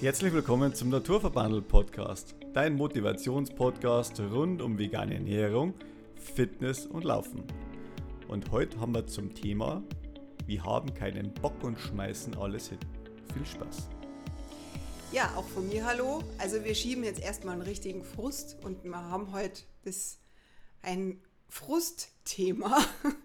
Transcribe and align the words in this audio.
Herzlich 0.00 0.32
willkommen 0.32 0.74
zum 0.74 0.88
Naturverbandel 0.88 1.60
Podcast, 1.60 2.34
dein 2.54 2.74
Motivationspodcast 2.74 4.18
rund 4.18 4.62
um 4.62 4.78
vegane 4.78 5.16
Ernährung, 5.16 5.74
Fitness 6.14 6.86
und 6.86 7.04
Laufen. 7.04 7.44
Und 8.26 8.50
heute 8.50 8.80
haben 8.80 8.94
wir 8.94 9.06
zum 9.06 9.34
Thema, 9.34 9.82
wir 10.46 10.64
haben 10.64 10.94
keinen 10.94 11.34
Bock 11.34 11.62
und 11.62 11.78
schmeißen 11.78 12.34
alles 12.38 12.70
hin. 12.70 12.78
Viel 13.34 13.44
Spaß. 13.44 13.90
Ja, 15.12 15.34
auch 15.36 15.46
von 15.46 15.68
mir 15.68 15.84
hallo. 15.84 16.24
Also 16.38 16.64
wir 16.64 16.74
schieben 16.74 17.04
jetzt 17.04 17.20
erstmal 17.20 17.52
einen 17.52 17.62
richtigen 17.62 18.02
Frust 18.02 18.56
und 18.64 18.82
wir 18.82 18.96
haben 18.96 19.32
heute 19.32 19.60
das 19.84 20.18
ein 20.80 21.20
Frustthema. 21.50 22.82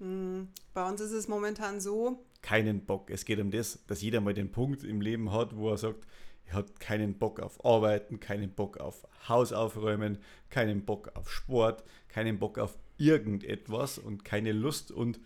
Hm, 0.00 0.48
bei 0.72 0.88
uns 0.88 1.02
ist 1.02 1.12
es 1.12 1.28
momentan 1.28 1.78
so. 1.78 2.24
Keinen 2.42 2.84
Bock. 2.86 3.10
Es 3.10 3.24
geht 3.24 3.38
um 3.40 3.50
das, 3.50 3.84
dass 3.86 4.02
jeder 4.02 4.20
mal 4.20 4.34
den 4.34 4.50
Punkt 4.50 4.84
im 4.84 5.00
Leben 5.00 5.32
hat, 5.32 5.56
wo 5.56 5.70
er 5.70 5.78
sagt, 5.78 6.06
er 6.46 6.54
hat 6.54 6.80
keinen 6.80 7.14
Bock 7.14 7.38
auf 7.40 7.64
Arbeiten, 7.64 8.18
keinen 8.18 8.50
Bock 8.50 8.78
auf 8.78 9.06
Haus 9.28 9.52
aufräumen, 9.52 10.18
keinen 10.48 10.84
Bock 10.84 11.12
auf 11.14 11.30
Sport, 11.30 11.84
keinen 12.08 12.38
Bock 12.38 12.58
auf 12.58 12.76
irgendetwas 12.98 13.98
und 13.98 14.24
keine 14.24 14.52
Lust. 14.52 14.90
Und 14.90 15.20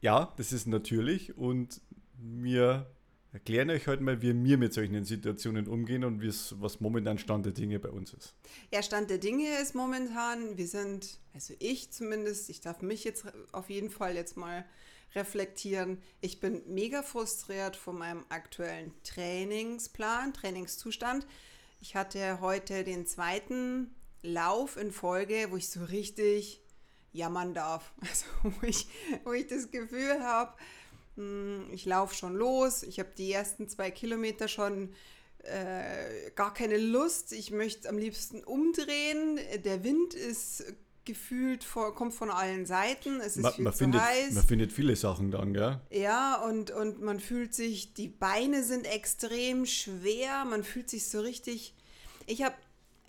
ja, 0.00 0.32
das 0.36 0.52
ist 0.52 0.66
natürlich. 0.66 1.36
Und 1.38 1.80
wir 2.18 2.86
erklären 3.32 3.70
euch 3.70 3.86
heute 3.86 4.02
mal, 4.02 4.20
wie 4.22 4.34
wir 4.44 4.58
mit 4.58 4.72
solchen 4.72 5.04
Situationen 5.04 5.68
umgehen 5.68 6.04
und 6.04 6.22
was 6.22 6.80
momentan 6.80 7.18
Stand 7.18 7.46
der 7.46 7.52
Dinge 7.52 7.78
bei 7.78 7.90
uns 7.90 8.12
ist. 8.14 8.34
Ja, 8.72 8.82
Stand 8.82 9.10
der 9.10 9.18
Dinge 9.18 9.60
ist 9.62 9.74
momentan, 9.74 10.56
wir 10.56 10.66
sind, 10.66 11.18
also 11.34 11.54
ich 11.58 11.92
zumindest, 11.92 12.50
ich 12.50 12.60
darf 12.60 12.82
mich 12.82 13.04
jetzt 13.04 13.26
auf 13.52 13.70
jeden 13.70 13.90
Fall 13.90 14.16
jetzt 14.16 14.36
mal 14.36 14.64
reflektieren. 15.14 16.02
Ich 16.20 16.40
bin 16.40 16.62
mega 16.66 17.02
frustriert 17.02 17.76
von 17.76 17.98
meinem 17.98 18.24
aktuellen 18.28 18.92
Trainingsplan, 19.02 20.34
Trainingszustand. 20.34 21.26
Ich 21.80 21.96
hatte 21.96 22.40
heute 22.40 22.84
den 22.84 23.06
zweiten 23.06 23.94
Lauf 24.22 24.76
in 24.76 24.92
Folge, 24.92 25.48
wo 25.50 25.56
ich 25.56 25.68
so 25.68 25.84
richtig 25.84 26.60
jammern 27.12 27.54
darf. 27.54 27.92
Also 28.00 28.26
wo 28.42 28.66
ich, 28.66 28.86
wo 29.24 29.32
ich 29.32 29.46
das 29.46 29.70
Gefühl 29.70 30.22
habe, 30.22 30.54
hm, 31.16 31.68
ich 31.72 31.84
laufe 31.86 32.14
schon 32.14 32.34
los, 32.34 32.82
ich 32.82 32.98
habe 32.98 33.10
die 33.16 33.32
ersten 33.32 33.68
zwei 33.68 33.90
Kilometer 33.90 34.48
schon 34.48 34.94
äh, 35.42 36.30
gar 36.34 36.52
keine 36.52 36.76
Lust, 36.76 37.32
ich 37.32 37.50
möchte 37.50 37.88
am 37.88 37.98
liebsten 37.98 38.44
umdrehen, 38.44 39.38
der 39.64 39.84
Wind 39.84 40.14
ist 40.14 40.64
gefühlt 41.06 41.64
vor, 41.64 41.94
kommt 41.94 42.12
von 42.12 42.30
allen 42.30 42.66
Seiten, 42.66 43.20
es 43.20 43.36
ist 43.36 43.42
man, 43.42 43.52
viel 43.52 43.64
man 43.64 43.72
zu 43.72 43.78
findet, 43.78 44.02
heiß. 44.02 44.34
Man 44.34 44.44
findet 44.44 44.72
viele 44.72 44.96
Sachen 44.96 45.30
dann, 45.30 45.54
gell? 45.54 45.80
Ja, 45.90 46.42
und, 46.44 46.70
und 46.70 47.00
man 47.00 47.20
fühlt 47.20 47.54
sich, 47.54 47.94
die 47.94 48.08
Beine 48.08 48.62
sind 48.62 48.84
extrem 48.84 49.64
schwer, 49.64 50.44
man 50.44 50.64
fühlt 50.64 50.90
sich 50.90 51.08
so 51.08 51.20
richtig, 51.20 51.74
ich 52.26 52.42
habe, 52.42 52.54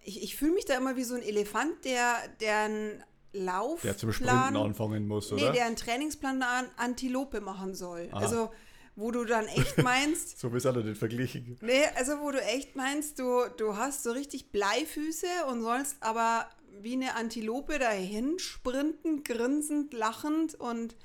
ich, 0.03 0.23
ich 0.23 0.35
fühle 0.37 0.53
mich 0.53 0.65
da 0.65 0.77
immer 0.77 0.95
wie 0.95 1.03
so 1.03 1.15
ein 1.15 1.21
Elefant, 1.21 1.83
der, 1.83 2.15
der 2.39 2.57
einen 2.59 3.03
Laufplan. 3.33 3.91
Der 3.91 3.97
zum 3.97 4.13
Sprinten 4.13 4.55
anfangen 4.55 5.07
muss, 5.07 5.31
oder? 5.33 5.47
Nee, 5.47 5.57
der 5.57 5.65
einen 5.65 5.75
Trainingsplan 5.75 6.41
an 6.41 6.65
Antilope 6.77 7.41
machen 7.41 7.75
soll. 7.75 8.07
Aha. 8.11 8.19
Also, 8.19 8.51
wo 8.95 9.11
du 9.11 9.25
dann 9.25 9.45
echt 9.47 9.77
meinst. 9.83 10.39
so 10.39 10.49
es 10.49 10.65
alle 10.65 10.83
nicht 10.83 10.97
verglichen. 10.97 11.57
Nee, 11.61 11.85
also 11.95 12.19
wo 12.19 12.31
du 12.31 12.41
echt 12.41 12.75
meinst, 12.75 13.19
du, 13.19 13.45
du 13.57 13.77
hast 13.77 14.03
so 14.03 14.11
richtig 14.11 14.51
Bleifüße 14.51 15.27
und 15.49 15.61
sollst 15.61 15.97
aber 16.01 16.49
wie 16.81 16.93
eine 16.93 17.15
Antilope 17.15 17.79
dahin 17.79 18.39
sprinten, 18.39 19.23
grinsend, 19.23 19.93
lachend 19.93 20.55
und. 20.55 20.95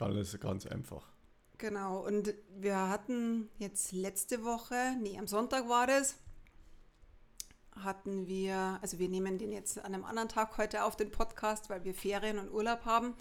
Alles 0.00 0.38
ganz 0.40 0.66
einfach. 0.66 1.06
Genau, 1.58 2.04
und 2.04 2.34
wir 2.58 2.88
hatten 2.88 3.48
jetzt 3.58 3.92
letzte 3.92 4.42
Woche, 4.42 4.96
nee, 5.00 5.16
am 5.16 5.28
Sonntag 5.28 5.68
war 5.68 5.86
das, 5.86 6.16
hatten 7.76 8.26
wir, 8.26 8.78
also 8.82 8.98
wir 8.98 9.08
nehmen 9.08 9.38
den 9.38 9.52
jetzt 9.52 9.78
an 9.78 9.94
einem 9.94 10.04
anderen 10.04 10.28
Tag 10.28 10.58
heute 10.58 10.82
auf, 10.84 10.96
den 10.96 11.10
Podcast, 11.10 11.70
weil 11.70 11.84
wir 11.84 11.94
Ferien 11.94 12.38
und 12.38 12.50
Urlaub 12.50 12.84
haben. 12.84 13.14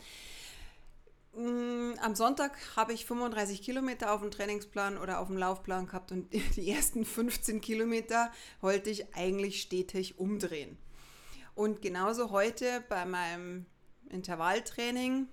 Mm, 1.36 1.94
am 2.02 2.16
Sonntag 2.16 2.58
habe 2.76 2.94
ich 2.94 3.06
35 3.06 3.62
Kilometer 3.62 4.12
auf 4.12 4.22
dem 4.22 4.32
Trainingsplan 4.32 4.98
oder 4.98 5.20
auf 5.20 5.28
dem 5.28 5.38
Laufplan 5.38 5.86
gehabt 5.86 6.12
und 6.12 6.34
die 6.56 6.72
ersten 6.72 7.06
15 7.06 7.62
Kilometer 7.62 8.32
wollte 8.60 8.90
ich 8.90 9.16
eigentlich 9.16 9.62
stetig 9.62 10.20
umdrehen. 10.20 10.78
Und 11.62 11.84
genauso 11.84 12.32
heute 12.32 12.84
bei 12.90 13.06
meinem 13.06 13.68
Intervalltraining 14.10 15.28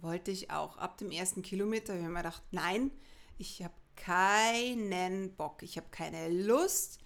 wollte 0.00 0.30
ich 0.30 0.52
auch 0.52 0.76
ab 0.76 0.96
dem 0.98 1.10
ersten 1.10 1.42
Kilometer, 1.42 1.92
ich 1.92 2.02
habe 2.02 2.12
mir 2.12 2.20
gedacht, 2.20 2.44
nein, 2.52 2.92
ich 3.36 3.64
habe 3.64 3.74
keinen 3.96 5.34
Bock, 5.34 5.64
ich 5.64 5.76
habe 5.76 5.88
keine 5.90 6.28
Lust, 6.28 7.00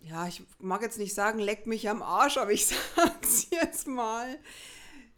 ja, 0.00 0.26
ich 0.26 0.42
mag 0.58 0.82
jetzt 0.82 0.98
nicht 0.98 1.14
sagen, 1.14 1.38
leck 1.38 1.68
mich 1.68 1.88
am 1.88 2.02
Arsch, 2.02 2.38
aber 2.38 2.50
ich 2.50 2.66
sag's 2.96 3.46
jetzt 3.50 3.86
mal. 3.86 4.36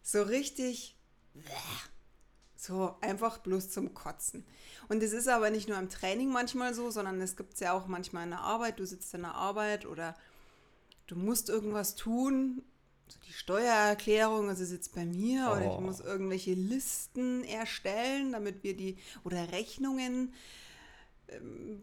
So 0.03 0.21
richtig, 0.21 0.95
so 2.55 2.97
einfach 3.01 3.39
bloß 3.39 3.71
zum 3.71 3.95
Kotzen. 3.95 4.45
Und 4.89 5.01
es 5.01 5.11
ist 5.11 5.27
aber 5.27 5.49
nicht 5.49 5.67
nur 5.67 5.79
im 5.79 5.89
Training 5.89 6.29
manchmal 6.29 6.75
so, 6.75 6.91
sondern 6.91 7.19
es 7.19 7.35
gibt 7.35 7.55
es 7.55 7.61
ja 7.61 7.73
auch 7.73 7.87
manchmal 7.87 8.25
in 8.25 8.29
der 8.29 8.41
Arbeit. 8.41 8.77
Du 8.77 8.85
sitzt 8.85 9.11
in 9.15 9.23
der 9.23 9.33
Arbeit 9.33 9.87
oder 9.87 10.15
du 11.07 11.15
musst 11.15 11.49
irgendwas 11.49 11.95
tun. 11.95 12.63
So 13.07 13.19
die 13.25 13.33
Steuererklärung, 13.33 14.49
also 14.49 14.65
sitzt 14.65 14.93
bei 14.93 15.05
mir, 15.05 15.47
oh. 15.49 15.55
oder 15.55 15.61
ich 15.61 15.77
oh. 15.77 15.81
muss 15.81 15.99
irgendwelche 16.01 16.53
Listen 16.53 17.43
erstellen, 17.43 18.33
damit 18.33 18.63
wir 18.63 18.75
die, 18.75 18.97
oder 19.23 19.51
Rechnungen. 19.51 20.33
Ähm, 21.29 21.81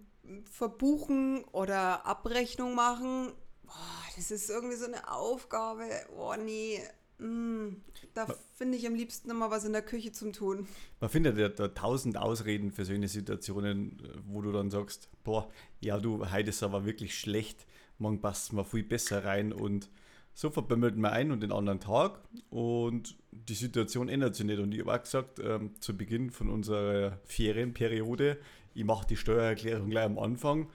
verbuchen 0.50 1.44
oder 1.52 2.06
Abrechnung 2.06 2.74
machen, 2.74 3.32
boah, 3.64 4.02
das 4.16 4.30
ist 4.30 4.50
irgendwie 4.50 4.76
so 4.76 4.86
eine 4.86 5.10
Aufgabe. 5.10 5.84
Oh 6.16 6.34
nee, 6.42 6.80
mm, 7.18 7.76
da 8.14 8.26
finde 8.54 8.78
ich 8.78 8.86
am 8.86 8.94
liebsten 8.94 9.30
immer 9.30 9.50
was 9.50 9.64
in 9.64 9.72
der 9.72 9.82
Küche 9.82 10.12
zum 10.12 10.32
Tun. 10.32 10.66
Man 11.00 11.10
findet 11.10 11.38
ja 11.38 11.48
da 11.48 11.68
tausend 11.68 12.16
Ausreden 12.16 12.70
für 12.70 12.84
solche 12.84 13.08
Situationen, 13.08 14.00
wo 14.26 14.40
du 14.40 14.52
dann 14.52 14.70
sagst, 14.70 15.08
boah, 15.22 15.50
ja 15.80 15.98
du, 15.98 16.30
heute 16.30 16.50
ist 16.50 16.62
aber 16.62 16.84
wirklich 16.84 17.18
schlecht, 17.18 17.66
morgen 17.98 18.20
passt 18.20 18.46
es 18.46 18.52
mal 18.52 18.64
viel 18.64 18.82
besser 18.82 19.24
rein 19.24 19.52
und 19.52 19.88
so 20.34 20.50
verbümmelt 20.50 20.96
man 20.96 21.12
einen 21.12 21.30
und 21.30 21.40
den 21.40 21.52
anderen 21.52 21.78
Tag 21.78 22.18
und 22.50 23.16
die 23.30 23.54
Situation 23.54 24.08
ändert 24.08 24.34
sich 24.34 24.44
nicht. 24.44 24.58
Und 24.58 24.72
ich 24.72 24.80
habe 24.80 24.92
auch 24.92 25.02
gesagt, 25.02 25.38
ähm, 25.38 25.70
zu 25.80 25.96
Beginn 25.96 26.30
von 26.30 26.48
unserer 26.48 27.18
Ferienperiode, 27.24 28.38
ich 28.74 28.84
mache 28.84 29.06
die 29.06 29.16
Steuererklärung 29.16 29.90
gleich 29.90 30.04
am 30.04 30.18
Anfang. 30.18 30.68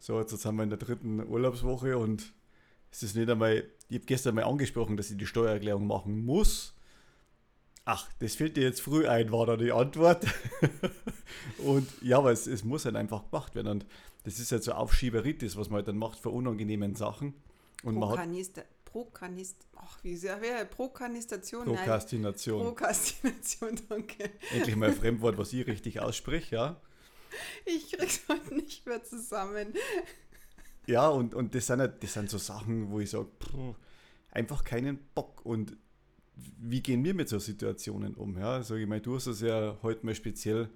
So, 0.00 0.18
jetzt 0.18 0.36
sind 0.36 0.56
wir 0.56 0.64
in 0.64 0.70
der 0.70 0.78
dritten 0.78 1.24
Urlaubswoche 1.24 1.96
und 1.96 2.32
es 2.90 3.04
ist 3.04 3.16
nicht 3.16 3.30
einmal, 3.30 3.64
ich 3.88 3.96
habe 3.96 4.06
gestern 4.06 4.34
mal 4.34 4.44
angesprochen, 4.44 4.96
dass 4.96 5.10
ich 5.10 5.16
die 5.16 5.26
Steuererklärung 5.26 5.86
machen 5.86 6.24
muss. 6.24 6.74
Ach, 7.84 8.08
das 8.18 8.34
fällt 8.34 8.56
dir 8.56 8.64
jetzt 8.64 8.80
früh 8.80 9.06
ein, 9.06 9.30
war 9.30 9.46
da 9.46 9.56
die 9.56 9.72
Antwort. 9.72 10.26
und 11.58 11.86
ja, 12.02 12.18
aber 12.18 12.32
es, 12.32 12.46
es 12.46 12.64
muss 12.64 12.84
halt 12.84 12.96
einfach 12.96 13.30
gemacht 13.30 13.54
werden. 13.54 13.68
Und 13.68 13.86
das 14.24 14.38
ist 14.38 14.52
halt 14.52 14.64
so 14.64 14.72
Aufschieberitis, 14.72 15.56
was 15.56 15.68
man 15.68 15.76
halt 15.76 15.88
dann 15.88 15.98
macht 15.98 16.18
für 16.18 16.30
unangenehmen 16.30 16.94
Sachen. 16.94 17.34
Und 17.82 17.96
man 17.96 18.18
hat, 18.18 18.28
Prokanist, 18.84 19.66
ach, 19.76 20.02
wie 20.02 20.16
sehr 20.16 20.40
wäre 20.40 20.64
Prokrastination? 20.66 21.64
Prokrastination. 21.64 22.62
Prokrastination, 22.62 23.80
danke. 23.88 24.30
Endlich 24.52 24.76
mal 24.76 24.90
ein 24.90 24.94
Fremdwort, 24.94 25.36
was 25.36 25.52
ich 25.52 25.66
richtig 25.66 26.00
ausspreche, 26.00 26.54
ja. 26.54 26.80
Ich 27.64 27.90
krieg's 27.90 28.22
heute 28.28 28.54
nicht 28.54 28.86
mehr 28.86 29.02
zusammen. 29.02 29.74
Ja, 30.86 31.08
und, 31.08 31.34
und 31.34 31.54
das, 31.54 31.66
sind 31.66 31.80
halt, 31.80 32.02
das 32.02 32.12
sind 32.12 32.30
so 32.30 32.38
Sachen, 32.38 32.90
wo 32.90 33.00
ich 33.00 33.10
sage, 33.10 33.26
einfach 34.30 34.64
keinen 34.64 34.98
Bock. 35.14 35.44
Und 35.44 35.76
wie 36.36 36.80
gehen 36.80 37.04
wir 37.04 37.14
mit 37.14 37.28
so 37.28 37.38
Situationen 37.38 38.14
um? 38.14 38.38
Ja, 38.38 38.52
also 38.52 38.76
ich 38.76 38.86
meine, 38.86 39.00
du 39.00 39.16
hast 39.16 39.26
es 39.26 39.40
ja 39.40 39.76
heute 39.82 40.06
mal 40.06 40.14
speziell 40.14 40.70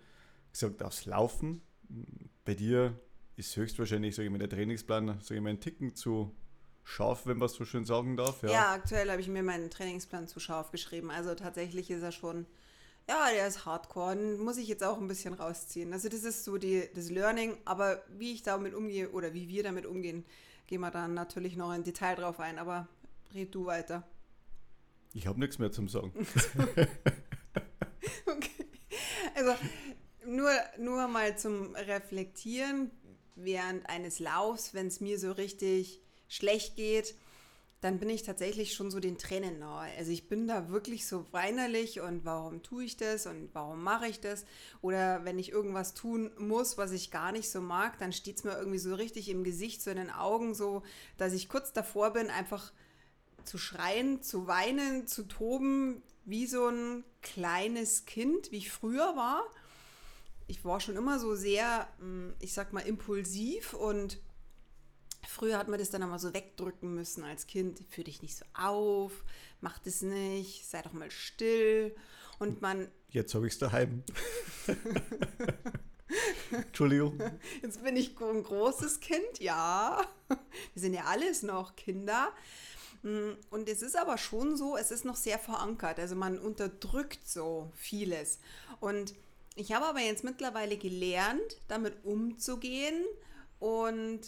gesagt, 0.50 0.82
aufs 0.82 1.06
Laufen. 1.06 1.62
Bei 2.44 2.54
dir 2.54 2.98
ist 3.38 3.56
höchstwahrscheinlich, 3.56 4.14
sage 4.14 4.26
ich 4.26 4.32
mal, 4.32 4.38
der 4.38 4.50
Trainingsplan, 4.50 5.20
sage 5.20 5.36
ich 5.36 5.40
mal, 5.40 5.50
ein 5.50 5.60
Ticken 5.60 5.94
zu 5.94 6.34
scharf, 6.84 7.26
wenn 7.26 7.38
man 7.38 7.46
es 7.46 7.54
so 7.54 7.64
schön 7.64 7.84
sagen 7.84 8.16
darf. 8.16 8.42
Ja, 8.42 8.50
ja 8.50 8.72
aktuell 8.72 9.10
habe 9.10 9.20
ich 9.20 9.28
mir 9.28 9.42
meinen 9.42 9.70
Trainingsplan 9.70 10.26
zu 10.26 10.40
scharf 10.40 10.70
geschrieben. 10.70 11.10
Also 11.10 11.34
tatsächlich 11.34 11.90
ist 11.90 12.02
er 12.02 12.12
schon 12.12 12.46
ja, 13.08 13.30
der 13.32 13.46
ist 13.46 13.64
hardcore, 13.64 14.16
den 14.16 14.38
muss 14.38 14.58
ich 14.58 14.68
jetzt 14.68 14.84
auch 14.84 14.98
ein 14.98 15.08
bisschen 15.08 15.32
rausziehen. 15.32 15.92
Also 15.94 16.10
das 16.10 16.24
ist 16.24 16.44
so 16.44 16.58
die, 16.58 16.88
das 16.94 17.08
Learning, 17.08 17.56
aber 17.64 18.02
wie 18.18 18.34
ich 18.34 18.42
damit 18.42 18.74
umgehe 18.74 19.08
oder 19.10 19.32
wie 19.32 19.48
wir 19.48 19.62
damit 19.62 19.86
umgehen, 19.86 20.26
gehen 20.66 20.82
wir 20.82 20.90
dann 20.90 21.14
natürlich 21.14 21.56
noch 21.56 21.72
in 21.72 21.84
Detail 21.84 22.16
drauf 22.16 22.38
ein, 22.38 22.58
aber 22.58 22.86
red 23.34 23.54
du 23.54 23.64
weiter. 23.64 24.06
Ich 25.14 25.26
habe 25.26 25.40
nichts 25.40 25.58
mehr 25.58 25.72
zum 25.72 25.88
Sagen. 25.88 26.12
okay. 28.26 28.66
Also 29.34 29.54
nur, 30.26 30.50
nur 30.78 31.08
mal 31.08 31.38
zum 31.38 31.74
Reflektieren 31.74 32.90
während 33.44 33.88
eines 33.88 34.18
Laufs, 34.18 34.74
wenn 34.74 34.88
es 34.88 35.00
mir 35.00 35.18
so 35.18 35.32
richtig 35.32 36.00
schlecht 36.28 36.76
geht, 36.76 37.14
dann 37.80 38.00
bin 38.00 38.10
ich 38.10 38.24
tatsächlich 38.24 38.74
schon 38.74 38.90
so 38.90 38.98
den 38.98 39.18
Tränen 39.18 39.60
nahe. 39.60 39.90
Also 39.96 40.10
ich 40.10 40.28
bin 40.28 40.48
da 40.48 40.68
wirklich 40.68 41.06
so 41.06 41.26
weinerlich 41.30 42.00
und 42.00 42.24
warum 42.24 42.62
tue 42.62 42.84
ich 42.84 42.96
das 42.96 43.26
und 43.26 43.50
warum 43.52 43.82
mache 43.84 44.08
ich 44.08 44.20
das? 44.20 44.44
Oder 44.82 45.24
wenn 45.24 45.38
ich 45.38 45.52
irgendwas 45.52 45.94
tun 45.94 46.32
muss, 46.38 46.76
was 46.76 46.90
ich 46.90 47.12
gar 47.12 47.30
nicht 47.30 47.48
so 47.48 47.60
mag, 47.60 47.96
dann 47.98 48.12
steht 48.12 48.38
es 48.38 48.44
mir 48.44 48.58
irgendwie 48.58 48.78
so 48.78 48.94
richtig 48.96 49.28
im 49.28 49.44
Gesicht, 49.44 49.80
so 49.80 49.90
in 49.90 49.96
den 49.96 50.10
Augen, 50.10 50.54
so, 50.54 50.82
dass 51.18 51.32
ich 51.32 51.48
kurz 51.48 51.72
davor 51.72 52.12
bin, 52.12 52.30
einfach 52.30 52.72
zu 53.44 53.58
schreien, 53.58 54.22
zu 54.22 54.48
weinen, 54.48 55.06
zu 55.06 55.22
toben, 55.22 56.02
wie 56.24 56.46
so 56.46 56.66
ein 56.66 57.04
kleines 57.22 58.06
Kind, 58.06 58.50
wie 58.50 58.58
ich 58.58 58.72
früher 58.72 59.14
war. 59.14 59.44
Ich 60.48 60.64
war 60.64 60.80
schon 60.80 60.96
immer 60.96 61.20
so 61.20 61.36
sehr, 61.36 61.86
hm, 62.00 62.34
ich 62.40 62.52
sag 62.52 62.72
mal, 62.72 62.80
impulsiv 62.80 63.74
und 63.74 64.18
Früher 65.26 65.58
hat 65.58 65.68
man 65.68 65.78
das 65.78 65.90
dann 65.90 66.02
aber 66.02 66.18
so 66.18 66.32
wegdrücken 66.32 66.94
müssen 66.94 67.22
als 67.22 67.46
Kind. 67.46 67.84
Führ 67.90 68.04
dich 68.04 68.22
nicht 68.22 68.36
so 68.36 68.44
auf, 68.54 69.24
mach 69.60 69.78
das 69.78 70.00
nicht, 70.00 70.66
sei 70.66 70.80
doch 70.80 70.92
mal 70.92 71.10
still. 71.10 71.94
Und 72.38 72.62
man. 72.62 72.88
Jetzt 73.10 73.34
habe 73.34 73.46
ich 73.46 73.52
es 73.52 73.58
daheim. 73.58 74.02
Entschuldigung. 76.50 77.20
Jetzt 77.62 77.82
bin 77.82 77.96
ich 77.96 78.18
ein 78.20 78.42
großes 78.42 79.00
Kind, 79.00 79.38
ja. 79.38 80.02
Wir 80.28 80.82
sind 80.82 80.94
ja 80.94 81.04
alles 81.04 81.42
noch 81.42 81.76
Kinder. 81.76 82.32
Und 83.02 83.68
es 83.68 83.82
ist 83.82 83.96
aber 83.96 84.18
schon 84.18 84.56
so, 84.56 84.76
es 84.76 84.90
ist 84.90 85.04
noch 85.04 85.16
sehr 85.16 85.38
verankert. 85.38 85.98
Also 85.98 86.16
man 86.16 86.38
unterdrückt 86.38 87.28
so 87.28 87.70
vieles. 87.74 88.40
Und 88.80 89.14
ich 89.58 89.72
habe 89.72 89.86
aber 89.86 90.00
jetzt 90.00 90.24
mittlerweile 90.24 90.76
gelernt, 90.76 91.60
damit 91.66 92.04
umzugehen 92.04 93.04
und 93.58 94.20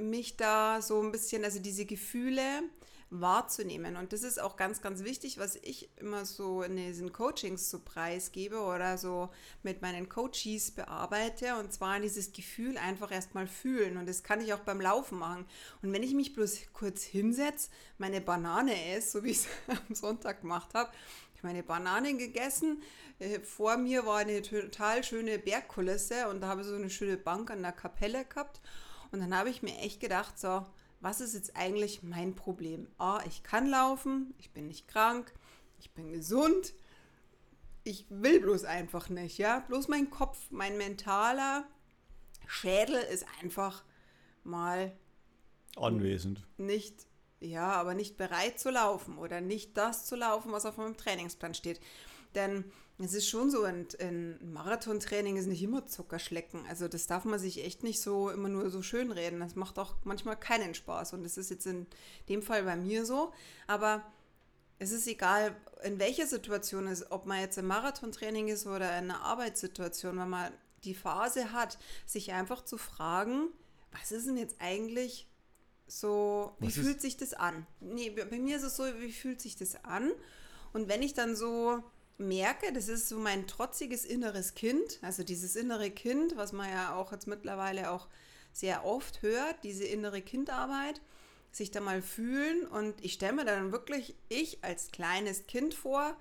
mich 0.00 0.36
da 0.36 0.80
so 0.80 1.02
ein 1.02 1.12
bisschen, 1.12 1.44
also 1.44 1.58
diese 1.58 1.84
Gefühle 1.84 2.62
wahrzunehmen. 3.10 3.96
Und 3.96 4.12
das 4.12 4.22
ist 4.22 4.40
auch 4.40 4.56
ganz, 4.56 4.80
ganz 4.82 5.02
wichtig, 5.02 5.38
was 5.38 5.56
ich 5.56 5.90
immer 5.96 6.24
so 6.24 6.62
in 6.62 6.76
diesen 6.76 7.12
Coachings 7.12 7.68
so 7.68 7.80
preisgebe 7.80 8.60
oder 8.60 8.98
so 8.98 9.30
mit 9.64 9.82
meinen 9.82 10.08
Coaches 10.08 10.70
bearbeite. 10.70 11.56
Und 11.56 11.72
zwar 11.72 11.98
dieses 11.98 12.32
Gefühl 12.32 12.78
einfach 12.78 13.10
erstmal 13.10 13.48
fühlen. 13.48 13.96
Und 13.96 14.08
das 14.08 14.22
kann 14.22 14.40
ich 14.40 14.54
auch 14.54 14.60
beim 14.60 14.80
Laufen 14.80 15.18
machen. 15.18 15.44
Und 15.82 15.92
wenn 15.92 16.04
ich 16.04 16.14
mich 16.14 16.34
bloß 16.34 16.60
kurz 16.72 17.02
hinsetze, 17.02 17.70
meine 17.98 18.20
Banane 18.20 18.94
esse, 18.94 19.10
so 19.10 19.24
wie 19.24 19.30
ich 19.30 19.38
es 19.38 19.48
am 19.88 19.94
Sonntag 19.94 20.42
gemacht 20.42 20.72
habe, 20.74 20.90
ich 21.40 21.44
meine 21.44 21.62
Bananen 21.62 22.18
gegessen. 22.18 22.82
Äh, 23.18 23.40
vor 23.40 23.78
mir 23.78 24.04
war 24.04 24.18
eine 24.18 24.42
total 24.42 25.02
schöne 25.02 25.38
Bergkulisse 25.38 26.28
und 26.28 26.42
da 26.42 26.48
habe 26.48 26.60
ich 26.60 26.66
so 26.66 26.74
eine 26.74 26.90
schöne 26.90 27.16
Bank 27.16 27.50
an 27.50 27.62
der 27.62 27.72
Kapelle 27.72 28.26
gehabt. 28.26 28.60
Und 29.10 29.20
dann 29.20 29.34
habe 29.34 29.48
ich 29.48 29.62
mir 29.62 29.76
echt 29.78 30.00
gedacht, 30.00 30.38
so, 30.38 30.66
was 31.00 31.22
ist 31.22 31.34
jetzt 31.34 31.56
eigentlich 31.56 32.02
mein 32.02 32.34
Problem? 32.34 32.88
Ah, 32.98 33.22
ich 33.26 33.42
kann 33.42 33.66
laufen, 33.66 34.34
ich 34.38 34.50
bin 34.50 34.68
nicht 34.68 34.86
krank, 34.86 35.32
ich 35.78 35.90
bin 35.92 36.12
gesund. 36.12 36.74
Ich 37.84 38.04
will 38.10 38.40
bloß 38.40 38.64
einfach 38.64 39.08
nicht, 39.08 39.38
ja? 39.38 39.60
Bloß 39.60 39.88
mein 39.88 40.10
Kopf, 40.10 40.38
mein 40.50 40.76
mentaler 40.76 41.66
Schädel 42.46 43.00
ist 43.10 43.24
einfach 43.42 43.82
mal 44.44 44.92
anwesend. 45.76 46.46
Nicht, 46.58 47.06
ja, 47.40 47.72
aber 47.72 47.94
nicht 47.94 48.16
bereit 48.16 48.58
zu 48.58 48.70
laufen 48.70 49.18
oder 49.18 49.40
nicht 49.40 49.76
das 49.76 50.04
zu 50.04 50.16
laufen, 50.16 50.52
was 50.52 50.66
auf 50.66 50.76
meinem 50.76 50.96
Trainingsplan 50.96 51.54
steht. 51.54 51.80
Denn 52.34 52.64
es 52.98 53.14
ist 53.14 53.28
schon 53.28 53.50
so, 53.50 53.62
ein, 53.64 53.88
ein 53.98 54.52
Marathontraining 54.52 55.36
ist 55.36 55.46
nicht 55.46 55.62
immer 55.62 55.86
Zuckerschlecken. 55.86 56.66
Also 56.68 56.86
das 56.86 57.06
darf 57.06 57.24
man 57.24 57.38
sich 57.38 57.64
echt 57.64 57.82
nicht 57.82 58.00
so 58.00 58.28
immer 58.30 58.50
nur 58.50 58.68
so 58.68 58.82
schön 58.82 59.10
reden. 59.10 59.40
Das 59.40 59.56
macht 59.56 59.78
auch 59.78 59.94
manchmal 60.04 60.36
keinen 60.38 60.74
Spaß. 60.74 61.14
Und 61.14 61.22
das 61.22 61.38
ist 61.38 61.50
jetzt 61.50 61.66
in 61.66 61.86
dem 62.28 62.42
Fall 62.42 62.64
bei 62.64 62.76
mir 62.76 63.06
so. 63.06 63.32
Aber 63.66 64.04
es 64.78 64.92
ist 64.92 65.06
egal, 65.06 65.56
in 65.82 65.98
welcher 65.98 66.26
Situation 66.26 66.86
es 66.86 67.00
ist, 67.00 67.10
ob 67.10 67.24
man 67.24 67.40
jetzt 67.40 67.56
im 67.56 67.66
Marathontraining 67.66 68.48
ist 68.48 68.66
oder 68.66 68.90
in 68.98 69.10
einer 69.10 69.22
Arbeitssituation, 69.22 70.18
wenn 70.18 70.28
man 70.28 70.52
die 70.84 70.94
Phase 70.94 71.52
hat, 71.52 71.78
sich 72.04 72.32
einfach 72.32 72.64
zu 72.64 72.76
fragen, 72.76 73.48
was 73.92 74.12
ist 74.12 74.26
denn 74.26 74.36
jetzt 74.36 74.56
eigentlich 74.58 75.29
so, 75.90 76.54
wie 76.60 76.68
was 76.68 76.74
fühlt 76.74 77.00
sich 77.00 77.16
das 77.16 77.34
an? 77.34 77.66
Nee, 77.80 78.10
bei 78.10 78.38
mir 78.38 78.56
ist 78.56 78.62
es 78.62 78.76
so, 78.76 78.84
wie 79.00 79.12
fühlt 79.12 79.40
sich 79.40 79.56
das 79.56 79.84
an? 79.84 80.12
Und 80.72 80.88
wenn 80.88 81.02
ich 81.02 81.14
dann 81.14 81.34
so 81.34 81.82
merke, 82.16 82.72
das 82.72 82.88
ist 82.88 83.08
so 83.08 83.18
mein 83.18 83.48
trotziges 83.48 84.04
inneres 84.04 84.54
Kind, 84.54 84.98
also 85.02 85.24
dieses 85.24 85.56
innere 85.56 85.90
Kind, 85.90 86.36
was 86.36 86.52
man 86.52 86.70
ja 86.70 86.94
auch 86.94 87.10
jetzt 87.10 87.26
mittlerweile 87.26 87.90
auch 87.90 88.06
sehr 88.52 88.84
oft 88.84 89.22
hört, 89.22 89.64
diese 89.64 89.84
innere 89.84 90.22
Kindarbeit, 90.22 91.00
sich 91.50 91.72
da 91.72 91.80
mal 91.80 92.02
fühlen 92.02 92.66
und 92.68 93.04
ich 93.04 93.14
stelle 93.14 93.32
mir 93.32 93.44
dann 93.44 93.72
wirklich 93.72 94.14
ich 94.28 94.62
als 94.62 94.92
kleines 94.92 95.48
Kind 95.48 95.74
vor 95.74 96.16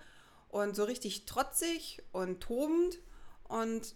und 0.48 0.76
so 0.76 0.84
richtig 0.84 1.26
trotzig 1.26 2.02
und 2.12 2.42
tobend 2.42 3.00
und 3.48 3.94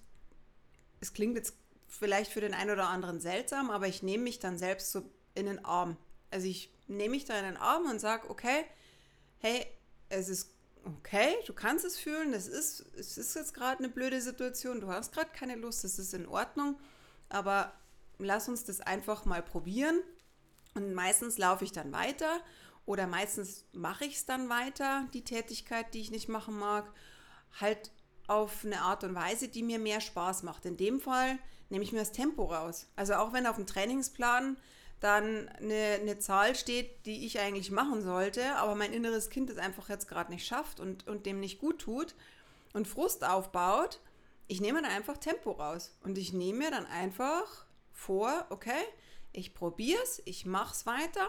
es 1.01 1.13
klingt 1.13 1.35
jetzt 1.35 1.55
vielleicht 1.87 2.31
für 2.31 2.41
den 2.41 2.53
einen 2.53 2.71
oder 2.71 2.89
anderen 2.89 3.19
seltsam, 3.19 3.71
aber 3.71 3.87
ich 3.87 4.03
nehme 4.03 4.25
mich 4.25 4.37
dann 4.37 4.59
selbst 4.59 4.91
so 4.91 5.09
in 5.35 5.45
den 5.45 5.63
Arm. 5.63 5.97
Also 6.31 6.47
ich 6.47 6.71
nehme 6.87 7.11
mich 7.11 7.25
da 7.25 7.37
in 7.37 7.45
den 7.45 7.57
Arm 7.57 7.89
und 7.89 7.99
sage, 7.99 8.29
okay, 8.29 8.65
hey, 9.39 9.65
es 10.09 10.29
ist 10.29 10.53
okay, 10.85 11.35
du 11.45 11.53
kannst 11.53 11.85
es 11.85 11.97
fühlen, 11.97 12.33
es 12.33 12.47
ist, 12.47 12.85
es 12.97 13.17
ist 13.17 13.35
jetzt 13.35 13.53
gerade 13.53 13.79
eine 13.79 13.89
blöde 13.89 14.21
Situation, 14.21 14.81
du 14.81 14.87
hast 14.87 15.13
gerade 15.13 15.29
keine 15.31 15.55
Lust, 15.55 15.83
das 15.83 15.97
ist 15.97 16.13
in 16.13 16.27
Ordnung, 16.27 16.77
aber 17.29 17.73
lass 18.17 18.49
uns 18.49 18.65
das 18.65 18.81
einfach 18.81 19.25
mal 19.25 19.41
probieren. 19.41 20.01
Und 20.75 20.93
meistens 20.93 21.37
laufe 21.37 21.63
ich 21.63 21.71
dann 21.71 21.91
weiter 21.93 22.41
oder 22.85 23.07
meistens 23.07 23.65
mache 23.73 24.05
ich 24.05 24.15
es 24.15 24.25
dann 24.25 24.49
weiter, 24.49 25.07
die 25.13 25.23
Tätigkeit, 25.23 25.93
die 25.93 26.01
ich 26.01 26.11
nicht 26.11 26.29
machen 26.29 26.57
mag, 26.57 26.91
halt 27.59 27.91
auf 28.27 28.65
eine 28.65 28.81
Art 28.81 29.03
und 29.03 29.15
Weise, 29.15 29.47
die 29.47 29.63
mir 29.63 29.79
mehr 29.79 30.01
Spaß 30.01 30.43
macht. 30.43 30.65
In 30.65 30.77
dem 30.77 30.99
Fall 30.99 31.37
nehme 31.69 31.83
ich 31.83 31.91
mir 31.91 31.99
das 31.99 32.11
Tempo 32.11 32.45
raus. 32.45 32.87
Also 32.95 33.15
auch 33.15 33.33
wenn 33.33 33.47
auf 33.47 33.57
dem 33.57 33.67
Trainingsplan 33.67 34.57
dann 35.03 35.49
eine, 35.49 35.99
eine 36.01 36.17
Zahl 36.19 36.55
steht, 36.55 37.05
die 37.05 37.25
ich 37.25 37.39
eigentlich 37.39 37.71
machen 37.71 38.01
sollte, 38.01 38.55
aber 38.55 38.75
mein 38.75 38.93
inneres 38.93 39.29
Kind 39.29 39.49
es 39.49 39.57
einfach 39.57 39.89
jetzt 39.89 40.07
gerade 40.07 40.31
nicht 40.31 40.47
schafft 40.47 40.79
und, 40.79 41.07
und 41.07 41.25
dem 41.25 41.39
nicht 41.39 41.59
gut 41.59 41.79
tut 41.79 42.15
und 42.73 42.87
Frust 42.87 43.25
aufbaut, 43.25 43.99
ich 44.47 44.61
nehme 44.61 44.81
dann 44.81 44.91
einfach 44.91 45.17
Tempo 45.17 45.51
raus. 45.51 45.95
Und 46.03 46.17
ich 46.17 46.33
nehme 46.33 46.59
mir 46.59 46.71
dann 46.71 46.85
einfach 46.85 47.65
vor, 47.91 48.45
okay, 48.49 48.71
ich 49.31 49.53
probiere 49.53 50.01
es, 50.03 50.21
ich 50.25 50.45
mache 50.45 50.73
es 50.73 50.85
weiter, 50.85 51.27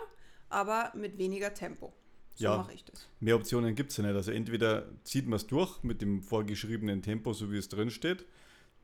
aber 0.49 0.93
mit 0.95 1.19
weniger 1.19 1.55
Tempo. 1.55 1.93
So 2.37 2.45
ja, 2.45 2.57
mache 2.57 2.73
ich 2.75 2.85
das. 2.85 3.09
Mehr 3.21 3.37
Optionen 3.37 3.75
gibt 3.75 3.91
es 3.91 3.97
ja 3.97 4.05
nicht. 4.05 4.15
Also 4.15 4.33
entweder 4.33 4.89
zieht 5.05 5.27
man 5.27 5.37
es 5.37 5.47
durch 5.47 5.83
mit 5.83 6.03
dem 6.03 6.23
vorgeschriebenen 6.23 7.03
Tempo, 7.03 7.33
so 7.33 7.51
wie 7.51 7.59
es 7.59 7.69
drin 7.69 7.91
steht. 7.91 8.25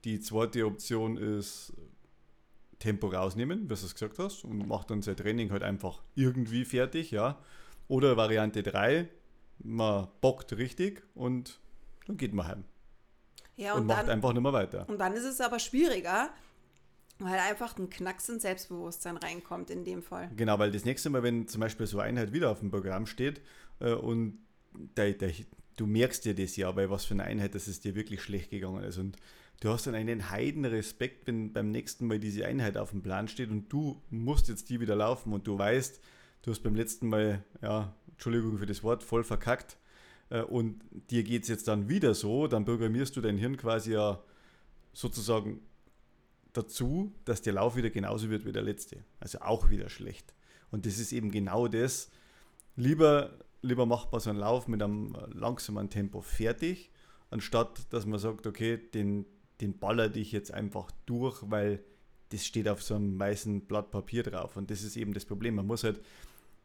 Die 0.04 0.20
zweite 0.20 0.64
Option 0.66 1.16
ist 1.16 1.72
Tempo 2.80 3.08
rausnehmen, 3.08 3.64
wie 3.64 3.68
du 3.68 3.74
es 3.74 3.94
gesagt 3.94 4.18
hast, 4.18 4.44
und 4.44 4.66
macht 4.66 4.90
dann 4.90 5.02
sein 5.02 5.16
Training 5.16 5.52
halt 5.52 5.62
einfach 5.62 6.02
irgendwie 6.16 6.64
fertig, 6.64 7.12
ja. 7.12 7.38
Oder 7.86 8.16
Variante 8.16 8.62
3, 8.62 9.08
man 9.60 10.08
bockt 10.20 10.56
richtig 10.56 11.02
und 11.14 11.60
dann 12.06 12.16
geht 12.16 12.34
man 12.34 12.48
heim. 12.48 12.64
Ja, 13.56 13.74
und, 13.74 13.82
und 13.82 13.86
macht 13.86 14.04
dann, 14.04 14.10
einfach 14.10 14.32
nicht 14.32 14.42
mehr 14.42 14.52
weiter. 14.52 14.88
Und 14.88 14.98
dann 14.98 15.12
ist 15.12 15.24
es 15.24 15.40
aber 15.40 15.58
schwieriger, 15.58 16.30
weil 17.18 17.38
einfach 17.38 17.76
ein 17.76 17.90
Knacks 17.90 18.28
in 18.30 18.40
Selbstbewusstsein 18.40 19.18
reinkommt 19.18 19.70
in 19.70 19.84
dem 19.84 20.02
Fall. 20.02 20.30
Genau, 20.34 20.58
weil 20.58 20.72
das 20.72 20.84
nächste 20.84 21.10
Mal, 21.10 21.22
wenn 21.22 21.46
zum 21.46 21.60
Beispiel 21.60 21.86
so 21.86 21.98
eine 21.98 22.08
Einheit 22.08 22.32
wieder 22.32 22.50
auf 22.50 22.60
dem 22.60 22.70
Programm 22.70 23.06
steht 23.06 23.42
äh, 23.80 23.92
und 23.92 24.38
der, 24.96 25.12
der, 25.12 25.32
du 25.80 25.86
merkst 25.86 26.26
dir 26.26 26.34
das 26.34 26.56
ja, 26.56 26.76
weil 26.76 26.90
was 26.90 27.06
für 27.06 27.14
eine 27.14 27.24
Einheit, 27.24 27.54
dass 27.54 27.66
es 27.66 27.80
dir 27.80 27.94
wirklich 27.94 28.20
schlecht 28.20 28.50
gegangen 28.50 28.84
ist. 28.84 28.98
Und 28.98 29.16
du 29.60 29.70
hast 29.70 29.86
dann 29.86 29.94
einen 29.94 30.28
heiden 30.28 30.66
Respekt, 30.66 31.26
wenn 31.26 31.54
beim 31.54 31.70
nächsten 31.70 32.06
Mal 32.06 32.18
diese 32.18 32.44
Einheit 32.44 32.76
auf 32.76 32.90
dem 32.90 33.02
Plan 33.02 33.28
steht 33.28 33.50
und 33.50 33.72
du 33.72 34.02
musst 34.10 34.48
jetzt 34.48 34.68
die 34.68 34.78
wieder 34.80 34.94
laufen 34.94 35.32
und 35.32 35.46
du 35.46 35.58
weißt, 35.58 36.00
du 36.42 36.50
hast 36.50 36.60
beim 36.60 36.74
letzten 36.74 37.08
Mal, 37.08 37.42
ja, 37.62 37.94
Entschuldigung 38.10 38.58
für 38.58 38.66
das 38.66 38.82
Wort, 38.82 39.02
voll 39.02 39.24
verkackt 39.24 39.78
äh, 40.28 40.42
und 40.42 40.82
dir 41.10 41.22
geht 41.22 41.44
es 41.44 41.48
jetzt 41.48 41.66
dann 41.66 41.88
wieder 41.88 42.12
so, 42.12 42.46
dann 42.46 42.66
programmierst 42.66 43.16
du 43.16 43.22
dein 43.22 43.38
Hirn 43.38 43.56
quasi 43.56 43.94
ja 43.94 44.22
sozusagen 44.92 45.60
dazu, 46.52 47.14
dass 47.24 47.40
der 47.40 47.54
Lauf 47.54 47.74
wieder 47.74 47.88
genauso 47.88 48.28
wird 48.28 48.44
wie 48.44 48.52
der 48.52 48.62
letzte. 48.62 49.02
Also 49.18 49.40
auch 49.40 49.70
wieder 49.70 49.88
schlecht. 49.88 50.34
Und 50.70 50.84
das 50.84 50.98
ist 50.98 51.12
eben 51.12 51.30
genau 51.30 51.68
das. 51.68 52.10
Lieber, 52.76 53.30
lieber 53.62 53.86
macht 53.86 54.12
man 54.12 54.20
so 54.20 54.30
einen 54.30 54.38
Lauf 54.38 54.68
mit 54.68 54.82
einem 54.82 55.16
langsamen 55.32 55.90
Tempo 55.90 56.20
fertig, 56.20 56.90
anstatt 57.30 57.92
dass 57.92 58.06
man 58.06 58.18
sagt, 58.18 58.46
okay, 58.46 58.76
den, 58.78 59.26
den 59.60 59.78
baller 59.78 60.08
dich 60.08 60.32
jetzt 60.32 60.52
einfach 60.52 60.90
durch, 61.06 61.42
weil 61.50 61.82
das 62.30 62.46
steht 62.46 62.68
auf 62.68 62.82
so 62.82 62.94
einem 62.94 63.18
weißen 63.18 63.62
Blatt 63.62 63.90
Papier 63.90 64.22
drauf. 64.22 64.56
Und 64.56 64.70
das 64.70 64.82
ist 64.82 64.96
eben 64.96 65.12
das 65.14 65.24
Problem. 65.24 65.56
Man 65.56 65.66
muss 65.66 65.84
halt, 65.84 66.00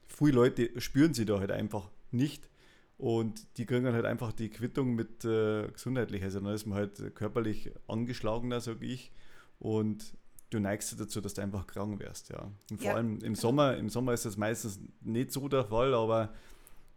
viele 0.08 0.34
Leute 0.34 0.80
spüren 0.80 1.14
sie 1.14 1.26
da 1.26 1.40
halt 1.40 1.52
einfach 1.52 1.90
nicht. 2.12 2.50
Und 2.98 3.46
die 3.58 3.66
kriegen 3.66 3.84
dann 3.84 3.94
halt 3.94 4.06
einfach 4.06 4.32
die 4.32 4.50
Quittung 4.50 4.96
mit 4.96 5.26
äh, 5.26 5.68
gesundheitlich. 5.68 6.24
Also 6.24 6.40
dann 6.40 6.54
ist 6.54 6.66
man 6.66 6.78
halt 6.78 7.16
körperlich 7.16 7.72
angeschlagener, 7.88 8.62
sage 8.62 8.86
ich. 8.86 9.12
Und 9.60 10.14
du 10.52 10.60
neigst 10.60 10.98
dazu, 11.00 11.20
dass 11.20 11.34
du 11.34 11.42
einfach 11.42 11.68
krank 11.68 12.00
wirst, 12.00 12.30
ja. 12.30 12.52
Und 12.72 12.78
vor 12.78 12.86
Ja, 12.86 12.96
allem 12.96 13.20
im. 13.22 13.36
Sommer, 13.36 13.76
im 13.76 13.90
Sommer 13.90 14.14
ist 14.14 14.26
das 14.26 14.38
meistens 14.38 14.80
nicht 15.02 15.32
so 15.32 15.50
der 15.50 15.66
Fall, 15.66 15.94
aber 15.94 16.32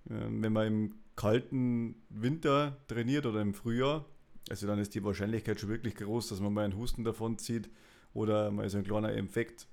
wenn 0.08 0.52
man 0.52 0.66
im 0.66 0.94
kalten 1.16 2.02
Winter 2.08 2.78
trainiert 2.88 3.26
oder 3.26 3.40
im 3.40 3.54
Frühjahr, 3.54 4.06
also 4.48 4.66
dann 4.66 4.78
ist 4.78 4.94
die 4.94 5.04
Wahrscheinlichkeit 5.04 5.60
schon 5.60 5.68
wirklich 5.68 5.96
groß, 5.96 6.28
dass 6.28 6.40
man 6.40 6.52
mal 6.52 6.64
einen 6.64 6.76
Husten 6.76 7.04
davon 7.04 7.38
zieht 7.38 7.68
oder 8.14 8.50
mal 8.50 8.68
so 8.68 8.78
ein 8.78 8.84
kleiner 8.84 9.12
Infekt. 9.12 9.66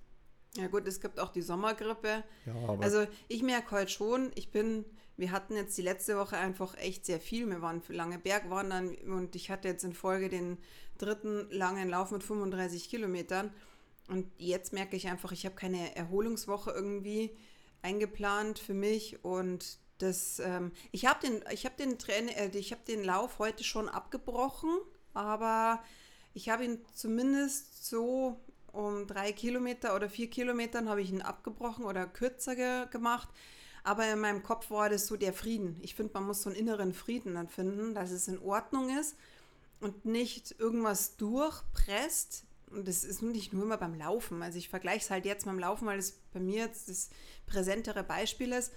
Ja 0.57 0.67
gut, 0.67 0.87
es 0.87 1.01
gibt 1.01 1.19
auch 1.19 1.31
die 1.31 1.41
Sommergrippe. 1.41 2.23
Ja, 2.45 2.77
Also 2.79 3.05
ich 3.27 3.43
merke 3.43 3.71
heute 3.71 3.91
schon, 3.91 4.31
ich 4.35 4.51
bin, 4.51 4.85
wir 5.17 5.31
hatten 5.31 5.55
jetzt 5.55 5.77
die 5.77 5.81
letzte 5.81 6.17
Woche 6.17 6.37
einfach 6.37 6.77
echt 6.77 7.05
sehr 7.05 7.19
viel. 7.19 7.47
Wir 7.47 7.61
waren 7.61 7.81
für 7.81 7.93
lange 7.93 8.19
Bergwandern 8.19 8.95
und 8.95 9.35
ich 9.35 9.49
hatte 9.49 9.67
jetzt 9.67 9.83
in 9.83 9.93
Folge 9.93 10.29
den 10.29 10.57
dritten 10.97 11.47
langen 11.51 11.89
Lauf 11.89 12.11
mit 12.11 12.23
35 12.23 12.89
Kilometern. 12.89 13.51
Und 14.07 14.27
jetzt 14.37 14.71
merke 14.71 14.95
ich 14.95 15.07
einfach, 15.07 15.31
ich 15.31 15.45
habe 15.45 15.55
keine 15.55 15.95
Erholungswoche 15.95 16.71
irgendwie 16.71 17.35
eingeplant 17.81 18.59
für 18.59 18.73
mich 18.73 19.23
und 19.23 19.79
das, 19.97 20.39
ähm, 20.39 20.71
ich 20.91 21.05
habe 21.05 21.19
den, 21.25 21.43
ich 21.51 21.65
habe 21.65 21.75
den 21.75 21.97
Train, 21.97 22.27
äh, 22.27 22.49
ich 22.57 22.71
habe 22.71 22.81
den 22.87 23.03
Lauf 23.03 23.39
heute 23.39 23.63
schon 23.63 23.89
abgebrochen, 23.89 24.71
aber 25.13 25.83
ich 26.33 26.49
habe 26.49 26.65
ihn 26.65 26.79
zumindest 26.93 27.85
so 27.85 28.39
um 28.73 29.07
drei 29.07 29.31
Kilometer 29.31 29.95
oder 29.95 30.09
vier 30.09 30.29
Kilometern 30.29 30.89
habe 30.89 31.01
ich 31.01 31.09
ihn 31.09 31.21
abgebrochen 31.21 31.85
oder 31.85 32.05
kürzer 32.05 32.55
ge 32.55 32.87
gemacht. 32.91 33.29
Aber 33.83 34.11
in 34.11 34.19
meinem 34.19 34.43
Kopf 34.43 34.71
war 34.71 34.89
das 34.89 35.07
so 35.07 35.15
der 35.15 35.31
Frieden. 35.31 35.77
Ich 35.81 35.95
finde, 35.95 36.13
man 36.15 36.25
muss 36.25 36.41
so 36.41 36.49
einen 36.49 36.57
inneren 36.57 36.93
Frieden 36.93 37.35
dann 37.35 37.47
finden, 37.47 37.93
dass 37.93 38.11
es 38.11 38.27
in 38.27 38.39
Ordnung 38.39 38.89
ist 38.97 39.15
und 39.79 40.05
nicht 40.05 40.59
irgendwas 40.59 41.17
durchpresst. 41.17 42.45
Und 42.71 42.87
das 42.87 43.03
ist 43.03 43.21
nicht 43.21 43.53
nur 43.53 43.63
immer 43.63 43.77
beim 43.77 43.93
Laufen. 43.93 44.41
Also 44.41 44.57
ich 44.57 44.69
vergleiche 44.69 45.05
es 45.05 45.09
halt 45.11 45.25
jetzt 45.25 45.45
beim 45.45 45.59
Laufen, 45.59 45.85
weil 45.85 45.99
es 45.99 46.13
bei 46.33 46.39
mir 46.39 46.65
jetzt 46.65 46.89
das 46.89 47.09
präsentere 47.45 48.03
Beispiel 48.03 48.51
ist. 48.51 48.73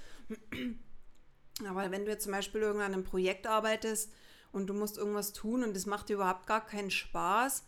Aber 1.66 1.90
wenn 1.90 2.04
du 2.04 2.10
jetzt 2.10 2.24
zum 2.24 2.32
Beispiel 2.32 2.60
irgendwann 2.60 2.86
an 2.86 2.94
einem 2.94 3.04
Projekt 3.04 3.46
arbeitest 3.46 4.12
und 4.52 4.66
du 4.66 4.74
musst 4.74 4.98
irgendwas 4.98 5.32
tun 5.32 5.62
und 5.62 5.76
es 5.76 5.86
macht 5.86 6.08
dir 6.08 6.14
überhaupt 6.14 6.46
gar 6.46 6.64
keinen 6.64 6.90
Spaß, 6.90 7.64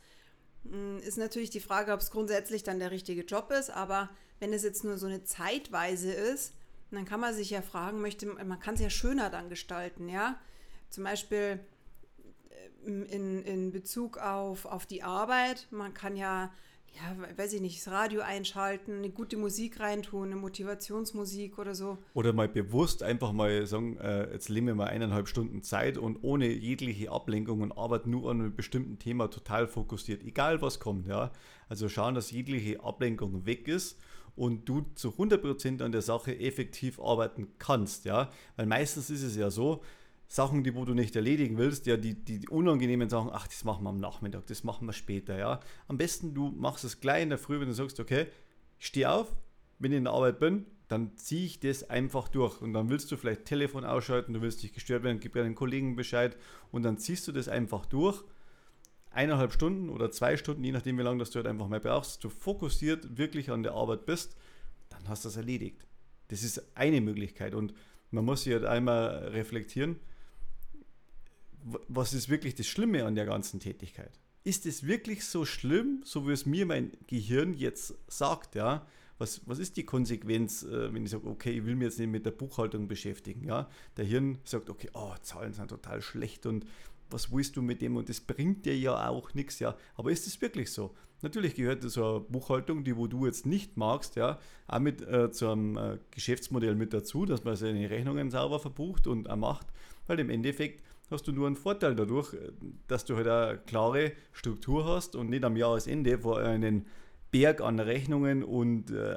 mm, 0.64 0.98
ist 0.98 1.18
natürlich 1.18 1.50
die 1.50 1.60
Frage, 1.60 1.92
ob 1.92 2.00
es 2.00 2.10
grundsätzlich 2.10 2.62
dann 2.62 2.78
der 2.78 2.90
richtige 2.90 3.22
Job 3.22 3.50
ist. 3.50 3.70
Aber 3.70 4.10
wenn 4.38 4.52
es 4.52 4.62
jetzt 4.62 4.84
nur 4.84 4.98
so 4.98 5.06
eine 5.06 5.24
Zeitweise 5.24 6.12
ist, 6.12 6.54
dann 6.90 7.04
kann 7.04 7.20
man 7.20 7.34
sich 7.34 7.50
ja 7.50 7.62
fragen, 7.62 8.00
möchte, 8.00 8.26
man 8.26 8.58
kann 8.58 8.74
es 8.74 8.80
ja 8.80 8.90
schöner 8.90 9.30
dann 9.30 9.48
gestalten, 9.48 10.08
ja. 10.08 10.38
Zum 10.88 11.04
Beispiel 11.04 11.60
äh, 12.48 12.88
in, 12.88 13.44
in 13.44 13.70
Bezug 13.70 14.18
auf, 14.18 14.66
auf 14.66 14.86
die 14.86 15.02
Arbeit, 15.02 15.68
man 15.70 15.94
kann 15.94 16.16
ja, 16.16 16.52
ja, 16.94 17.16
weiß 17.36 17.52
ich 17.54 17.60
nicht, 17.60 17.78
das 17.78 17.92
Radio 17.92 18.20
einschalten, 18.20 18.98
eine 18.98 19.10
gute 19.10 19.36
Musik 19.36 19.80
reintun, 19.80 20.32
eine 20.32 20.36
Motivationsmusik 20.36 21.58
oder 21.58 21.74
so. 21.74 21.98
Oder 22.14 22.32
mal 22.32 22.48
bewusst 22.48 23.02
einfach 23.02 23.32
mal 23.32 23.66
sagen, 23.66 23.96
äh, 23.98 24.30
jetzt 24.32 24.50
nehmen 24.50 24.66
wir 24.66 24.74
mal 24.74 24.88
eineinhalb 24.88 25.28
Stunden 25.28 25.62
Zeit 25.62 25.98
und 25.98 26.18
ohne 26.22 26.48
jegliche 26.48 27.10
Ablenkung 27.10 27.62
und 27.62 27.72
arbeiten 27.72 28.10
nur 28.10 28.30
an 28.30 28.40
einem 28.40 28.54
bestimmten 28.54 28.98
Thema 28.98 29.28
total 29.28 29.66
fokussiert, 29.68 30.24
egal 30.24 30.60
was 30.62 30.80
kommt, 30.80 31.06
ja. 31.06 31.30
Also 31.68 31.88
schauen, 31.88 32.14
dass 32.14 32.32
jegliche 32.32 32.82
Ablenkung 32.82 33.46
weg 33.46 33.68
ist 33.68 33.98
und 34.36 34.68
du 34.68 34.84
zu 34.94 35.10
100% 35.10 35.82
an 35.82 35.92
der 35.92 36.02
Sache 36.02 36.38
effektiv 36.38 37.00
arbeiten 37.00 37.48
kannst, 37.58 38.04
ja. 38.04 38.30
Weil 38.56 38.66
meistens 38.66 39.10
ist 39.10 39.22
es 39.22 39.36
ja 39.36 39.50
so, 39.50 39.82
Sachen, 40.32 40.62
die 40.62 40.76
wo 40.76 40.84
du 40.84 40.94
nicht 40.94 41.16
erledigen 41.16 41.58
willst, 41.58 41.86
ja, 41.86 41.96
die, 41.96 42.14
die 42.14 42.48
unangenehmen 42.48 43.10
Sachen, 43.10 43.30
ach, 43.32 43.48
das 43.48 43.64
machen 43.64 43.82
wir 43.82 43.90
am 43.90 43.98
Nachmittag, 43.98 44.46
das 44.46 44.62
machen 44.62 44.86
wir 44.86 44.92
später, 44.92 45.36
ja. 45.36 45.58
Am 45.88 45.98
besten 45.98 46.34
du 46.34 46.50
machst 46.50 46.84
es 46.84 47.00
gleich 47.00 47.24
in 47.24 47.30
der 47.30 47.38
Früh, 47.38 47.58
wenn 47.58 47.66
du 47.66 47.74
sagst, 47.74 47.98
okay, 47.98 48.26
ich 48.78 48.86
stehe 48.86 49.10
auf, 49.10 49.34
wenn 49.80 49.90
ich 49.90 49.98
in 49.98 50.04
der 50.04 50.12
Arbeit 50.12 50.38
bin, 50.38 50.66
dann 50.86 51.16
ziehe 51.16 51.46
ich 51.46 51.58
das 51.58 51.90
einfach 51.90 52.28
durch. 52.28 52.62
Und 52.62 52.74
dann 52.74 52.90
willst 52.90 53.10
du 53.10 53.16
vielleicht 53.16 53.44
Telefon 53.44 53.84
ausschalten, 53.84 54.32
du 54.32 54.40
willst 54.40 54.62
nicht 54.62 54.72
gestört 54.72 55.02
werden, 55.02 55.18
gib 55.18 55.32
den 55.32 55.56
Kollegen 55.56 55.96
Bescheid 55.96 56.36
und 56.70 56.84
dann 56.84 56.96
ziehst 56.96 57.26
du 57.26 57.32
das 57.32 57.48
einfach 57.48 57.84
durch. 57.84 58.22
Eineinhalb 59.10 59.52
Stunden 59.52 59.88
oder 59.88 60.12
zwei 60.12 60.36
Stunden, 60.36 60.62
je 60.62 60.70
nachdem, 60.70 60.96
wie 60.96 61.02
lange 61.02 61.18
das 61.18 61.30
du 61.30 61.38
halt 61.38 61.48
einfach 61.48 61.66
mal 61.66 61.80
brauchst, 61.80 62.22
du 62.22 62.28
fokussiert 62.28 63.18
wirklich 63.18 63.50
an 63.50 63.64
der 63.64 63.72
Arbeit 63.72 64.06
bist, 64.06 64.36
dann 64.90 65.08
hast 65.08 65.24
du 65.24 65.28
das 65.28 65.36
erledigt. 65.36 65.88
Das 66.28 66.44
ist 66.44 66.76
eine 66.76 67.00
Möglichkeit 67.00 67.56
und 67.56 67.74
man 68.12 68.24
muss 68.24 68.44
sich 68.44 68.52
halt 68.52 68.64
einmal 68.64 69.28
reflektieren, 69.30 69.98
was 71.88 72.12
ist 72.12 72.28
wirklich 72.28 72.54
das 72.54 72.66
Schlimme 72.66 73.04
an 73.04 73.14
der 73.14 73.26
ganzen 73.26 73.60
Tätigkeit? 73.60 74.18
Ist 74.42 74.66
es 74.66 74.86
wirklich 74.86 75.26
so 75.26 75.44
schlimm, 75.44 76.00
so 76.04 76.26
wie 76.26 76.32
es 76.32 76.46
mir 76.46 76.66
mein 76.66 76.92
Gehirn 77.06 77.54
jetzt 77.54 77.94
sagt, 78.08 78.54
ja? 78.54 78.86
Was, 79.18 79.42
was 79.46 79.58
ist 79.58 79.76
die 79.76 79.84
Konsequenz, 79.84 80.62
äh, 80.62 80.94
wenn 80.94 81.04
ich 81.04 81.10
sage, 81.10 81.26
okay, 81.26 81.50
ich 81.50 81.66
will 81.66 81.74
mich 81.74 81.84
jetzt 81.84 81.98
nicht 81.98 82.08
mit 82.08 82.24
der 82.24 82.30
Buchhaltung 82.30 82.88
beschäftigen, 82.88 83.44
ja? 83.44 83.68
Der 83.98 84.06
Hirn 84.06 84.38
sagt, 84.44 84.70
okay, 84.70 84.88
oh, 84.94 85.12
Zahlen 85.20 85.52
sind 85.52 85.68
total 85.68 86.00
schlecht 86.00 86.46
und 86.46 86.64
was 87.10 87.30
willst 87.30 87.56
du 87.56 87.62
mit 87.62 87.82
dem 87.82 87.96
und 87.96 88.08
das 88.08 88.20
bringt 88.20 88.64
dir 88.64 88.78
ja 88.78 89.08
auch 89.08 89.34
nichts, 89.34 89.58
ja? 89.58 89.76
Aber 89.94 90.10
ist 90.10 90.26
es 90.26 90.40
wirklich 90.40 90.72
so? 90.72 90.94
Natürlich 91.22 91.54
gehört 91.54 91.82
so 91.82 92.10
eine 92.10 92.20
Buchhaltung, 92.20 92.82
die 92.82 92.96
wo 92.96 93.06
du 93.06 93.26
jetzt 93.26 93.44
nicht 93.44 93.76
magst, 93.76 94.16
ja, 94.16 94.38
auch 94.66 94.78
mit 94.78 95.02
äh, 95.02 95.30
zu 95.30 95.50
einem 95.50 95.76
äh, 95.76 95.98
Geschäftsmodell 96.12 96.74
mit 96.74 96.94
dazu, 96.94 97.26
dass 97.26 97.44
man 97.44 97.56
seine 97.56 97.90
Rechnungen 97.90 98.30
sauber 98.30 98.58
verbucht 98.58 99.06
und 99.06 99.28
auch 99.28 99.36
macht, 99.36 99.66
weil 100.06 100.18
im 100.18 100.30
Endeffekt 100.30 100.82
hast 101.10 101.26
du 101.26 101.32
nur 101.32 101.46
einen 101.46 101.56
Vorteil 101.56 101.94
dadurch, 101.94 102.34
äh, 102.34 102.52
dass 102.86 103.04
du 103.04 103.16
halt 103.16 103.28
eine 103.28 103.58
klare 103.58 104.12
Struktur 104.32 104.84
hast 104.84 105.16
und 105.16 105.30
nicht 105.30 105.44
am 105.44 105.56
Jahresende 105.56 106.18
vor 106.18 106.38
einen 106.38 106.86
Berg 107.30 107.60
an 107.60 107.78
Rechnungen 107.78 108.42
und 108.42 108.90
äh, 108.90 109.16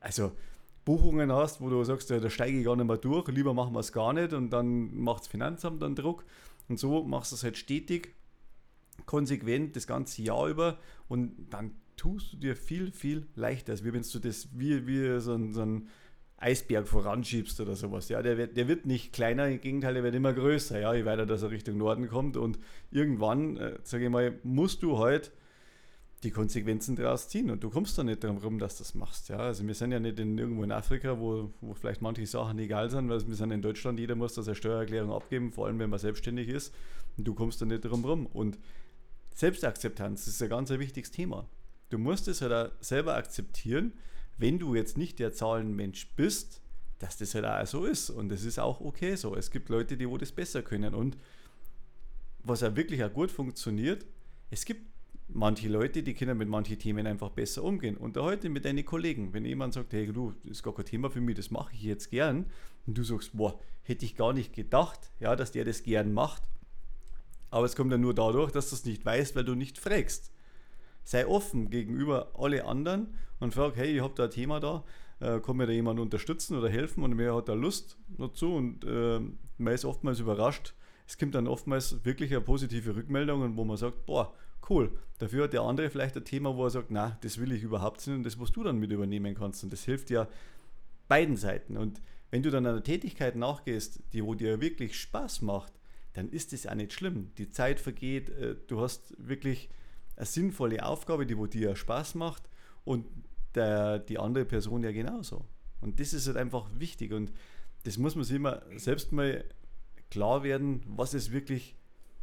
also 0.00 0.32
Buchungen 0.84 1.32
hast, 1.32 1.60
wo 1.60 1.70
du 1.70 1.82
sagst, 1.84 2.10
ja, 2.10 2.20
da 2.20 2.28
steige 2.28 2.58
ich 2.58 2.64
gar 2.64 2.76
nicht 2.76 2.86
mehr 2.86 2.98
durch, 2.98 3.26
lieber 3.28 3.54
machen 3.54 3.74
wir 3.74 3.80
es 3.80 3.92
gar 3.92 4.12
nicht 4.12 4.32
und 4.32 4.50
dann 4.50 4.94
macht 4.94 5.20
das 5.20 5.28
Finanzamt 5.28 5.82
dann 5.82 5.94
Druck. 5.94 6.24
Und 6.68 6.78
so 6.78 7.04
machst 7.04 7.32
du 7.32 7.36
es 7.36 7.44
halt 7.44 7.56
stetig, 7.56 8.14
konsequent 9.06 9.76
das 9.76 9.86
ganze 9.86 10.22
Jahr 10.22 10.48
über 10.48 10.78
und 11.08 11.48
dann 11.50 11.72
tust 11.96 12.32
du 12.32 12.36
dir 12.36 12.56
viel, 12.56 12.92
viel 12.92 13.26
leichter, 13.34 13.72
als 13.72 13.84
wie 13.84 13.92
wenn 13.92 14.02
du 14.02 14.18
das 14.18 14.48
wie, 14.52 14.86
wie 14.86 15.20
so, 15.20 15.34
ein, 15.34 15.52
so 15.52 15.62
ein 15.62 15.88
Eisberg 16.36 16.86
voranschiebst 16.86 17.60
oder 17.60 17.76
sowas. 17.76 18.08
Ja, 18.08 18.22
der 18.22 18.36
wird, 18.36 18.56
der 18.56 18.68
wird 18.68 18.86
nicht 18.86 19.12
kleiner, 19.12 19.48
im 19.48 19.60
Gegenteil, 19.60 19.94
der 19.94 20.02
wird 20.02 20.14
immer 20.14 20.32
größer, 20.32 20.80
ja, 20.80 20.92
je 20.94 21.04
weiter 21.04 21.26
dass 21.26 21.42
er 21.42 21.50
Richtung 21.50 21.78
Norden 21.78 22.08
kommt 22.08 22.36
und 22.36 22.58
irgendwann, 22.90 23.56
äh, 23.56 23.78
sage 23.82 24.04
ich 24.04 24.10
mal, 24.10 24.38
musst 24.42 24.82
du 24.82 24.98
halt 24.98 25.32
die 26.24 26.30
Konsequenzen 26.30 26.96
daraus 26.96 27.28
ziehen 27.28 27.50
und 27.50 27.62
du 27.62 27.70
kommst 27.70 27.96
da 27.98 28.02
nicht 28.02 28.24
drum 28.24 28.38
rum, 28.38 28.58
dass 28.58 28.78
du 28.78 28.82
das 28.82 28.94
machst. 28.94 29.28
Ja? 29.28 29.36
Also 29.36 29.66
wir 29.66 29.74
sind 29.74 29.92
ja 29.92 30.00
nicht 30.00 30.18
in, 30.18 30.38
irgendwo 30.38 30.64
in 30.64 30.72
Afrika, 30.72 31.18
wo, 31.20 31.50
wo 31.60 31.74
vielleicht 31.74 32.02
manche 32.02 32.26
Sachen 32.26 32.58
egal 32.58 32.90
sind, 32.90 33.08
weil 33.08 33.26
wir 33.26 33.34
sind 33.34 33.50
in 33.50 33.62
Deutschland, 33.62 34.00
jeder 34.00 34.14
muss 34.14 34.34
das 34.34 34.48
eine 34.48 34.54
Steuererklärung 34.54 35.12
abgeben, 35.12 35.52
vor 35.52 35.66
allem 35.66 35.78
wenn 35.78 35.90
man 35.90 35.98
selbstständig 35.98 36.48
ist 36.48 36.74
und 37.16 37.24
du 37.28 37.34
kommst 37.34 37.60
da 37.60 37.66
nicht 37.66 37.84
drum 37.84 38.04
rum. 38.04 38.26
Und 38.26 38.58
Selbstakzeptanz 39.34 40.26
ist 40.26 40.42
ein 40.42 40.48
ganz 40.48 40.70
ein 40.70 40.80
wichtiges 40.80 41.10
Thema. 41.10 41.48
Du 41.90 41.98
musst 41.98 42.26
es 42.28 42.40
halt 42.40 42.72
selber 42.80 43.14
akzeptieren, 43.14 43.92
wenn 44.36 44.58
du 44.58 44.74
jetzt 44.74 44.98
nicht 44.98 45.18
der 45.18 45.32
Zahlenmensch 45.32 46.14
bist, 46.16 46.60
dass 46.98 47.16
das 47.18 47.34
halt 47.34 47.44
auch 47.44 47.66
so 47.66 47.84
ist. 47.84 48.10
Und 48.10 48.28
das 48.28 48.44
ist 48.44 48.58
auch 48.58 48.80
okay 48.80 49.16
so. 49.16 49.34
Es 49.34 49.50
gibt 49.50 49.68
Leute, 49.68 49.96
die 49.96 50.08
wo 50.08 50.16
das 50.16 50.32
besser 50.32 50.62
können. 50.62 50.94
Und 50.94 51.16
was 52.42 52.62
auch 52.62 52.76
wirklich 52.76 53.02
auch 53.04 53.12
gut 53.12 53.30
funktioniert, 53.30 54.06
es 54.50 54.64
gibt 54.64 54.86
manche 55.28 55.68
Leute, 55.68 56.02
die 56.02 56.14
können 56.14 56.36
mit 56.38 56.48
manchen 56.48 56.78
Themen 56.78 57.06
einfach 57.06 57.30
besser 57.30 57.62
umgehen. 57.62 57.96
Und 57.96 58.16
da 58.16 58.22
heute 58.22 58.48
mit 58.48 58.64
deinen 58.64 58.84
Kollegen, 58.84 59.32
wenn 59.32 59.44
jemand 59.44 59.74
sagt, 59.74 59.92
hey 59.92 60.06
du, 60.06 60.34
das 60.42 60.58
ist 60.58 60.62
gar 60.62 60.74
kein 60.74 60.84
Thema 60.84 61.10
für 61.10 61.20
mich, 61.20 61.36
das 61.36 61.50
mache 61.50 61.74
ich 61.74 61.82
jetzt 61.82 62.10
gern, 62.10 62.46
und 62.86 62.98
du 62.98 63.02
sagst, 63.02 63.30
boah, 63.34 63.58
hätte 63.82 64.04
ich 64.04 64.16
gar 64.16 64.32
nicht 64.32 64.52
gedacht, 64.52 65.10
ja, 65.18 65.34
dass 65.36 65.52
der 65.52 65.64
das 65.64 65.82
gern 65.82 66.12
macht. 66.12 66.42
Aber 67.50 67.64
es 67.64 67.76
kommt 67.76 67.92
ja 67.92 67.98
nur 67.98 68.14
dadurch, 68.14 68.50
dass 68.52 68.70
du 68.70 68.76
es 68.76 68.84
nicht 68.84 69.04
weißt, 69.04 69.36
weil 69.36 69.44
du 69.44 69.54
nicht 69.54 69.78
fragst. 69.78 70.33
Sei 71.04 71.26
offen 71.26 71.70
gegenüber 71.70 72.32
alle 72.34 72.64
anderen 72.64 73.14
und 73.40 73.54
frag, 73.54 73.76
hey, 73.76 73.96
ich 73.96 74.02
habe 74.02 74.14
da 74.16 74.24
ein 74.24 74.30
Thema 74.30 74.60
da, 74.60 74.84
äh, 75.20 75.40
kann 75.40 75.56
mir 75.56 75.66
da 75.66 75.72
jemand 75.72 76.00
unterstützen 76.00 76.56
oder 76.56 76.68
helfen 76.68 77.04
und 77.04 77.16
wer 77.18 77.34
hat 77.34 77.48
da 77.48 77.54
Lust 77.54 77.98
dazu 78.18 78.54
und 78.54 78.84
äh, 78.84 79.20
man 79.58 79.74
ist 79.74 79.84
oftmals 79.84 80.20
überrascht. 80.20 80.74
Es 81.06 81.18
kommt 81.18 81.34
dann 81.34 81.46
oftmals 81.46 82.04
wirklich 82.04 82.30
eine 82.32 82.40
positive 82.40 82.96
Rückmeldung, 82.96 83.56
wo 83.56 83.64
man 83.64 83.76
sagt, 83.76 84.06
boah, 84.06 84.32
cool. 84.70 84.90
Dafür 85.18 85.44
hat 85.44 85.52
der 85.52 85.62
andere 85.62 85.90
vielleicht 85.90 86.16
ein 86.16 86.24
Thema, 86.24 86.56
wo 86.56 86.64
er 86.64 86.70
sagt, 86.70 86.90
na, 86.90 87.18
das 87.20 87.38
will 87.38 87.52
ich 87.52 87.62
überhaupt 87.62 88.06
nicht 88.06 88.16
und 88.16 88.22
das, 88.24 88.40
was 88.40 88.52
du 88.52 88.62
dann 88.62 88.78
mit 88.78 88.90
übernehmen 88.90 89.34
kannst. 89.34 89.62
Und 89.62 89.72
das 89.72 89.84
hilft 89.84 90.10
ja 90.10 90.26
beiden 91.08 91.36
Seiten. 91.36 91.76
Und 91.76 92.00
wenn 92.30 92.42
du 92.42 92.50
dann 92.50 92.66
einer 92.66 92.82
Tätigkeit 92.82 93.36
nachgehst, 93.36 94.02
die 94.12 94.24
wo 94.24 94.34
dir 94.34 94.60
wirklich 94.60 94.98
Spaß 94.98 95.42
macht, 95.42 95.72
dann 96.14 96.30
ist 96.30 96.52
das 96.52 96.66
auch 96.66 96.74
nicht 96.74 96.92
schlimm. 96.92 97.30
Die 97.38 97.50
Zeit 97.50 97.80
vergeht, 97.80 98.30
äh, 98.30 98.56
du 98.66 98.80
hast 98.80 99.14
wirklich 99.18 99.68
eine 100.16 100.26
sinnvolle 100.26 100.84
Aufgabe, 100.84 101.26
die 101.26 101.36
wo 101.36 101.46
dir 101.46 101.76
Spaß 101.76 102.14
macht 102.14 102.48
und 102.84 103.06
der, 103.54 103.98
die 103.98 104.18
andere 104.18 104.44
Person 104.44 104.82
ja 104.82 104.92
genauso. 104.92 105.44
Und 105.80 106.00
das 106.00 106.12
ist 106.12 106.26
halt 106.26 106.36
einfach 106.36 106.68
wichtig 106.78 107.12
und 107.12 107.32
das 107.84 107.98
muss 107.98 108.14
man 108.14 108.24
sich 108.24 108.36
immer 108.36 108.62
selbst 108.76 109.12
mal 109.12 109.44
klar 110.10 110.42
werden, 110.42 110.82
was 110.86 111.14
ist 111.14 111.32
wirklich 111.32 111.76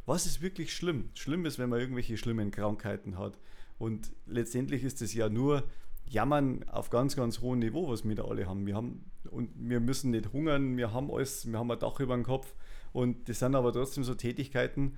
was 0.04 0.26
ist 0.26 0.42
wirklich 0.42 0.74
schlimm? 0.74 1.10
Schlimm 1.14 1.46
ist, 1.46 1.58
wenn 1.58 1.70
man 1.70 1.80
irgendwelche 1.80 2.16
schlimmen 2.16 2.50
Krankheiten 2.50 3.18
hat. 3.18 3.38
Und 3.78 4.12
letztendlich 4.26 4.84
ist 4.84 5.00
es 5.02 5.14
ja 5.14 5.28
nur 5.28 5.64
Jammern 6.06 6.68
auf 6.68 6.90
ganz, 6.90 7.16
ganz 7.16 7.40
hohem 7.40 7.60
Niveau, 7.60 7.88
was 7.88 8.06
wir 8.06 8.14
da 8.14 8.24
alle 8.24 8.46
haben. 8.46 8.66
Wir 8.66 8.74
haben 8.74 9.10
und 9.30 9.50
wir 9.56 9.80
müssen 9.80 10.10
nicht 10.10 10.32
hungern, 10.32 10.76
wir 10.76 10.92
haben 10.92 11.10
alles, 11.10 11.50
wir 11.50 11.58
haben 11.58 11.70
ein 11.70 11.78
Dach 11.78 12.00
über 12.00 12.14
dem 12.14 12.24
Kopf. 12.24 12.54
Und 12.92 13.28
das 13.28 13.38
sind 13.38 13.54
aber 13.54 13.72
trotzdem 13.72 14.04
so 14.04 14.14
Tätigkeiten 14.14 14.96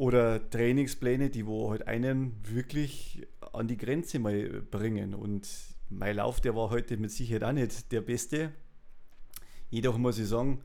oder 0.00 0.48
Trainingspläne, 0.48 1.28
die 1.28 1.44
wo 1.44 1.70
halt 1.70 1.86
einen 1.86 2.32
wirklich 2.42 3.28
an 3.52 3.68
die 3.68 3.76
Grenze 3.76 4.18
mal 4.18 4.62
bringen. 4.62 5.12
Und 5.14 5.46
mein 5.90 6.16
Lauf, 6.16 6.40
der 6.40 6.56
war 6.56 6.70
heute 6.70 6.96
mit 6.96 7.10
Sicherheit 7.10 7.44
auch 7.44 7.52
nicht 7.52 7.92
der 7.92 8.00
beste. 8.00 8.50
Jedoch 9.68 9.98
muss 9.98 10.18
ich 10.18 10.26
sagen, 10.26 10.62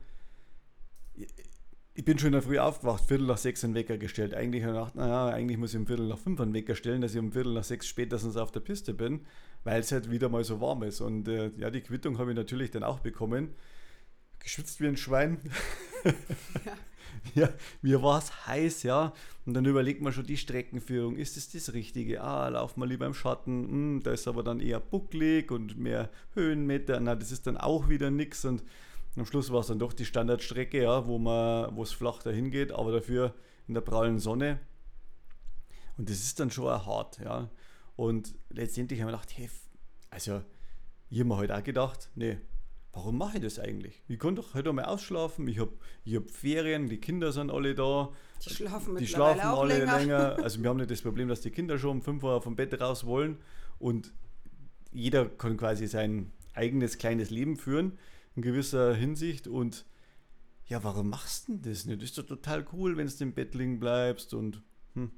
ich 1.92 2.02
bin 2.02 2.18
schon 2.18 2.28
in 2.28 2.32
der 2.32 2.42
Früh 2.42 2.58
aufgewacht, 2.58 3.04
Viertel 3.04 3.26
nach 3.26 3.36
sechs 3.36 3.62
einen 3.62 3.74
Wecker 3.74 3.98
gestellt. 3.98 4.32
Eigentlich 4.32 4.62
habe 4.62 4.72
ich 4.72 4.78
gedacht, 4.78 4.94
naja, 4.94 5.26
eigentlich 5.28 5.58
muss 5.58 5.74
ich 5.74 5.80
um 5.80 5.86
Viertel 5.86 6.08
nach 6.08 6.18
fünf 6.18 6.40
einen 6.40 6.54
Wecker 6.54 6.74
stellen, 6.74 7.02
dass 7.02 7.12
ich 7.12 7.20
um 7.20 7.32
Viertel 7.32 7.52
nach 7.52 7.64
sechs 7.64 7.86
spätestens 7.86 8.38
auf 8.38 8.52
der 8.52 8.60
Piste 8.60 8.94
bin, 8.94 9.26
weil 9.64 9.80
es 9.80 9.92
halt 9.92 10.10
wieder 10.10 10.30
mal 10.30 10.44
so 10.44 10.62
warm 10.62 10.82
ist. 10.82 11.02
Und 11.02 11.28
äh, 11.28 11.50
ja, 11.58 11.68
die 11.68 11.82
Quittung 11.82 12.16
habe 12.16 12.30
ich 12.30 12.36
natürlich 12.38 12.70
dann 12.70 12.84
auch 12.84 13.00
bekommen. 13.00 13.54
Geschwitzt 14.38 14.80
wie 14.80 14.86
ein 14.86 14.96
Schwein. 14.96 15.40
ja. 17.34 17.42
ja, 17.42 17.48
mir 17.82 18.02
war 18.02 18.18
es 18.18 18.46
heiß, 18.46 18.82
ja. 18.82 19.12
Und 19.44 19.54
dann 19.54 19.64
überlegt 19.64 20.02
man 20.02 20.12
schon 20.12 20.26
die 20.26 20.36
Streckenführung. 20.36 21.16
Ist 21.16 21.36
es 21.36 21.50
das, 21.50 21.72
Richtige? 21.72 22.22
Ah, 22.22 22.48
laufen 22.48 22.80
wir 22.80 22.86
lieber 22.86 23.06
im 23.06 23.14
Schatten. 23.14 23.68
Hm, 23.68 24.00
da 24.02 24.12
ist 24.12 24.26
aber 24.26 24.42
dann 24.42 24.60
eher 24.60 24.80
bucklig 24.80 25.50
und 25.50 25.78
mehr 25.78 26.10
Höhenmeter. 26.34 26.98
Na, 27.00 27.14
das 27.14 27.32
ist 27.32 27.46
dann 27.46 27.56
auch 27.56 27.88
wieder 27.88 28.10
nichts. 28.10 28.44
Und 28.44 28.64
am 29.16 29.24
Schluss 29.24 29.52
war 29.52 29.60
es 29.60 29.68
dann 29.68 29.78
doch 29.78 29.92
die 29.92 30.04
Standardstrecke, 30.04 30.82
ja, 30.82 31.06
wo 31.06 31.82
es 31.82 31.92
flach 31.92 32.22
dahin 32.22 32.50
geht, 32.50 32.72
aber 32.72 32.92
dafür 32.92 33.34
in 33.68 33.74
der 33.74 33.80
prallen 33.80 34.18
Sonne. 34.18 34.60
Und 35.96 36.10
das 36.10 36.18
ist 36.18 36.38
dann 36.40 36.50
schon 36.50 36.66
hart, 36.66 37.18
ja. 37.18 37.48
Und 37.96 38.34
letztendlich 38.50 39.00
haben 39.00 39.08
wir 39.08 39.12
gedacht, 39.12 39.36
hey, 39.36 39.48
also 40.10 40.42
ich 41.08 41.20
habe 41.20 41.28
mir 41.28 41.36
heute 41.36 41.54
halt 41.54 41.62
auch 41.62 41.66
gedacht, 41.66 42.10
nee, 42.14 42.38
warum 42.96 43.18
mache 43.18 43.36
ich 43.36 43.42
das 43.42 43.58
eigentlich? 43.58 44.02
Ich 44.08 44.18
kann 44.18 44.34
doch 44.34 44.54
heute 44.54 44.72
mal 44.72 44.86
ausschlafen, 44.86 45.46
ich 45.48 45.58
habe 45.58 45.72
ich 46.04 46.16
hab 46.16 46.30
Ferien, 46.30 46.88
die 46.88 46.96
Kinder 46.96 47.30
sind 47.30 47.50
alle 47.50 47.74
da. 47.74 48.10
Die 48.44 48.50
schlafen, 48.50 48.96
die 48.96 49.06
schlafen 49.06 49.40
alle 49.42 49.78
länger. 49.78 49.98
länger. 49.98 50.36
Also 50.42 50.62
wir 50.62 50.70
haben 50.70 50.78
nicht 50.78 50.90
das 50.90 51.02
Problem, 51.02 51.28
dass 51.28 51.42
die 51.42 51.50
Kinder 51.50 51.78
schon 51.78 51.98
um 51.98 52.02
5 52.02 52.22
Uhr 52.22 52.40
vom 52.40 52.56
Bett 52.56 52.80
raus 52.80 53.04
wollen 53.04 53.36
und 53.78 54.12
jeder 54.92 55.28
kann 55.28 55.58
quasi 55.58 55.86
sein 55.86 56.32
eigenes 56.54 56.96
kleines 56.96 57.28
Leben 57.28 57.56
führen 57.56 57.98
in 58.34 58.40
gewisser 58.40 58.94
Hinsicht 58.94 59.46
und 59.46 59.84
ja, 60.64 60.82
warum 60.82 61.10
machst 61.10 61.48
du 61.48 61.58
das 61.58 61.84
nicht? 61.84 62.00
Das 62.00 62.08
ist 62.08 62.18
doch 62.18 62.26
total 62.26 62.66
cool, 62.72 62.96
wenn 62.96 63.06
du 63.06 63.14
im 63.20 63.34
Bett 63.34 63.54
liegen 63.54 63.78
bleibst 63.78 64.32
und 64.32 64.62
hm. 64.94 65.10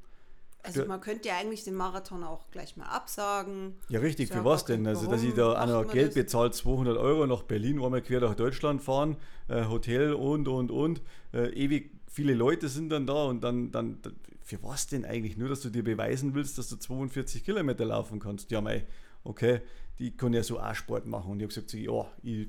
Also 0.62 0.84
man 0.86 1.00
könnte 1.00 1.28
ja 1.28 1.38
eigentlich 1.38 1.64
den 1.64 1.74
Marathon 1.74 2.24
auch 2.24 2.50
gleich 2.50 2.76
mal 2.76 2.86
absagen. 2.86 3.76
Ja, 3.88 4.00
richtig, 4.00 4.28
für 4.28 4.44
was 4.44 4.64
denn? 4.64 4.86
Also, 4.86 5.08
dass 5.08 5.22
ich 5.22 5.34
da 5.34 5.62
auch 5.62 5.66
noch 5.66 5.92
Geld 5.92 6.14
bezahle, 6.14 6.50
200 6.50 6.96
Euro 6.98 7.26
nach 7.26 7.42
Berlin, 7.42 7.82
einmal 7.82 8.02
quer 8.02 8.20
nach 8.20 8.34
Deutschland 8.34 8.82
fahren, 8.82 9.16
äh, 9.48 9.64
Hotel 9.66 10.12
und, 10.12 10.48
und, 10.48 10.70
und. 10.70 11.00
Äh, 11.32 11.50
ewig 11.54 11.92
viele 12.10 12.34
Leute 12.34 12.68
sind 12.68 12.90
dann 12.90 13.06
da 13.06 13.24
und 13.24 13.42
dann, 13.42 13.70
dann, 13.70 13.98
für 14.42 14.62
was 14.62 14.88
denn 14.88 15.04
eigentlich? 15.04 15.36
Nur, 15.36 15.48
dass 15.48 15.60
du 15.60 15.70
dir 15.70 15.84
beweisen 15.84 16.34
willst, 16.34 16.58
dass 16.58 16.68
du 16.68 16.76
42 16.76 17.44
Kilometer 17.44 17.84
laufen 17.84 18.18
kannst. 18.18 18.50
Ja, 18.50 18.60
mei, 18.60 18.84
okay, 19.24 19.60
die 19.98 20.16
können 20.16 20.34
ja 20.34 20.42
so 20.42 20.58
auch 20.58 20.74
Sport 20.74 21.06
machen. 21.06 21.30
Und 21.30 21.38
ich 21.38 21.44
habe 21.44 21.54
gesagt, 21.54 21.70
so, 21.70 21.78
ja, 21.78 22.06
ich 22.22 22.48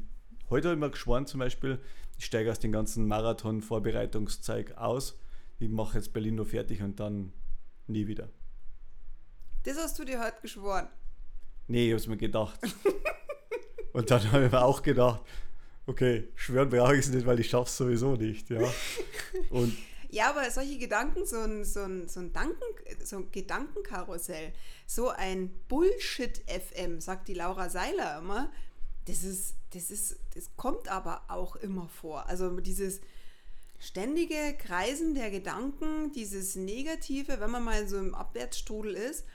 Heute 0.50 0.70
habe 0.70 0.78
ich 0.78 0.80
mir 0.80 0.90
geschworen, 0.90 1.28
zum 1.28 1.40
Beispiel, 1.40 1.78
ich 2.18 2.26
steige 2.26 2.50
aus 2.50 2.58
dem 2.58 2.72
ganzen 2.72 3.08
Marathon-Vorbereitungszeug 3.08 4.78
aus. 4.78 5.20
Ich 5.60 5.70
mache 5.70 6.00
jetzt 6.00 6.12
Berlin 6.12 6.36
nur 6.36 6.48
fertig 6.48 6.82
und 6.82 7.00
dann 7.00 7.32
nie 7.90 8.08
wieder. 8.08 8.30
Das 9.64 9.78
hast 9.78 10.00
du 10.00 10.06
dir 10.06 10.20
heute 10.20 10.42
geschworen? 10.42 10.88
Nee, 11.68 11.88
ich 11.88 11.92
habe 11.92 11.98
es 11.98 12.08
mir 12.08 12.18
gedacht. 12.18 12.60
und 13.94 14.10
dann 14.10 14.32
habe 14.32 14.46
ich 14.46 14.52
mir 14.52 14.64
auch 14.64 14.82
gedacht, 14.82 15.22
okay, 15.86 16.30
schwören 16.36 16.70
brauche 16.70 16.96
ich 16.96 17.06
es 17.06 17.10
nicht, 17.10 17.26
weil 17.26 17.40
ich 17.40 17.50
schaffe 17.50 17.70
es 17.70 17.78
sowieso 17.78 18.16
nicht. 18.16 18.50
Ja. 18.50 18.72
Und 19.50 19.78
ja, 20.10 20.30
aber 20.30 20.50
solche 20.50 20.78
Gedanken, 20.78 21.26
so 21.26 21.38
ein, 21.38 21.66
so 21.66 21.82
ein, 21.82 22.08
so 22.08 22.20
ein, 22.20 22.32
Danken, 22.34 22.64
so 23.04 23.18
ein 23.18 23.32
Gedankenkarussell, 23.32 24.54
so 24.88 25.10
ein 25.10 25.50
Bullshit-FM, 25.68 27.02
sagt 27.02 27.28
die 27.28 27.34
Laura 27.34 27.70
Seiler 27.70 28.20
immer, 28.20 28.52
das 29.06 29.24
ist, 29.24 29.56
das 29.74 29.92
ist, 29.92 30.20
das 30.36 30.56
kommt 30.56 30.88
aber 30.88 31.24
auch 31.28 31.56
immer 31.58 31.88
vor. 31.90 32.28
Also 32.28 32.60
dieses 32.60 33.02
ständige 33.80 34.56
Kreisen 34.58 35.16
der 35.16 35.32
Gedanken, 35.32 36.12
dieses 36.12 36.56
Negative, 36.56 37.40
wenn 37.40 37.50
man 37.50 37.64
mal 37.64 37.88
so 37.88 37.98
im 37.98 38.14
Abwärtsstrudel 38.14 38.94
ist. 38.94 39.26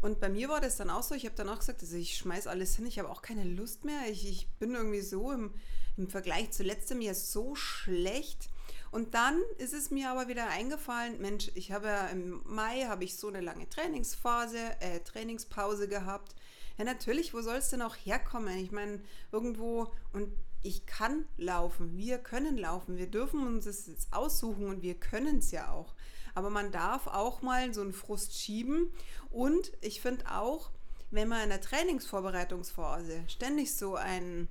Und 0.00 0.20
bei 0.20 0.28
mir 0.28 0.48
war 0.48 0.60
das 0.60 0.76
dann 0.76 0.90
auch 0.90 1.02
so, 1.02 1.14
ich 1.14 1.24
habe 1.24 1.34
dann 1.34 1.48
auch 1.48 1.58
gesagt, 1.58 1.82
also 1.82 1.96
ich 1.96 2.16
schmeiß 2.16 2.46
alles 2.46 2.76
hin, 2.76 2.86
ich 2.86 3.00
habe 3.00 3.10
auch 3.10 3.20
keine 3.20 3.44
Lust 3.44 3.84
mehr. 3.84 4.02
Ich, 4.08 4.28
ich 4.28 4.48
bin 4.58 4.74
irgendwie 4.74 5.00
so 5.00 5.32
im, 5.32 5.52
im 5.96 6.08
Vergleich 6.08 6.52
zu 6.52 6.62
letztem 6.62 7.00
Jahr 7.00 7.14
so 7.14 7.56
schlecht. 7.56 8.48
Und 8.90 9.14
dann 9.14 9.40
ist 9.58 9.74
es 9.74 9.90
mir 9.90 10.10
aber 10.10 10.28
wieder 10.28 10.48
eingefallen, 10.48 11.20
Mensch, 11.20 11.50
ich 11.54 11.72
habe 11.72 11.88
ja 11.88 12.06
im 12.06 12.40
Mai 12.46 12.84
habe 12.84 13.04
ich 13.04 13.16
so 13.16 13.28
eine 13.28 13.40
lange 13.40 13.68
Trainingsphase, 13.68 14.58
äh, 14.80 15.00
Trainingspause 15.00 15.88
gehabt. 15.88 16.34
Ja, 16.78 16.84
natürlich, 16.84 17.34
wo 17.34 17.42
soll 17.42 17.56
es 17.56 17.70
denn 17.70 17.82
auch 17.82 17.96
herkommen? 17.96 18.56
Ich 18.58 18.70
meine, 18.70 19.00
irgendwo 19.32 19.92
und 20.12 20.32
ich 20.62 20.86
kann 20.86 21.24
laufen, 21.36 21.96
wir 21.96 22.18
können 22.18 22.56
laufen, 22.56 22.96
wir 22.96 23.06
dürfen 23.06 23.46
uns 23.46 23.64
das 23.64 23.86
jetzt 23.86 24.12
aussuchen 24.12 24.66
und 24.66 24.82
wir 24.82 24.94
können 24.94 25.38
es 25.38 25.50
ja 25.50 25.70
auch. 25.70 25.94
Aber 26.34 26.50
man 26.50 26.72
darf 26.72 27.06
auch 27.06 27.42
mal 27.42 27.72
so 27.74 27.80
einen 27.80 27.92
Frust 27.92 28.38
schieben 28.38 28.92
und 29.30 29.72
ich 29.80 30.00
finde 30.00 30.30
auch, 30.30 30.70
wenn 31.10 31.28
man 31.28 31.42
in 31.42 31.48
der 31.48 31.60
Trainingsvorbereitungsphase 31.60 33.24
ständig 33.28 33.74
so 33.74 33.94
ein 33.94 34.48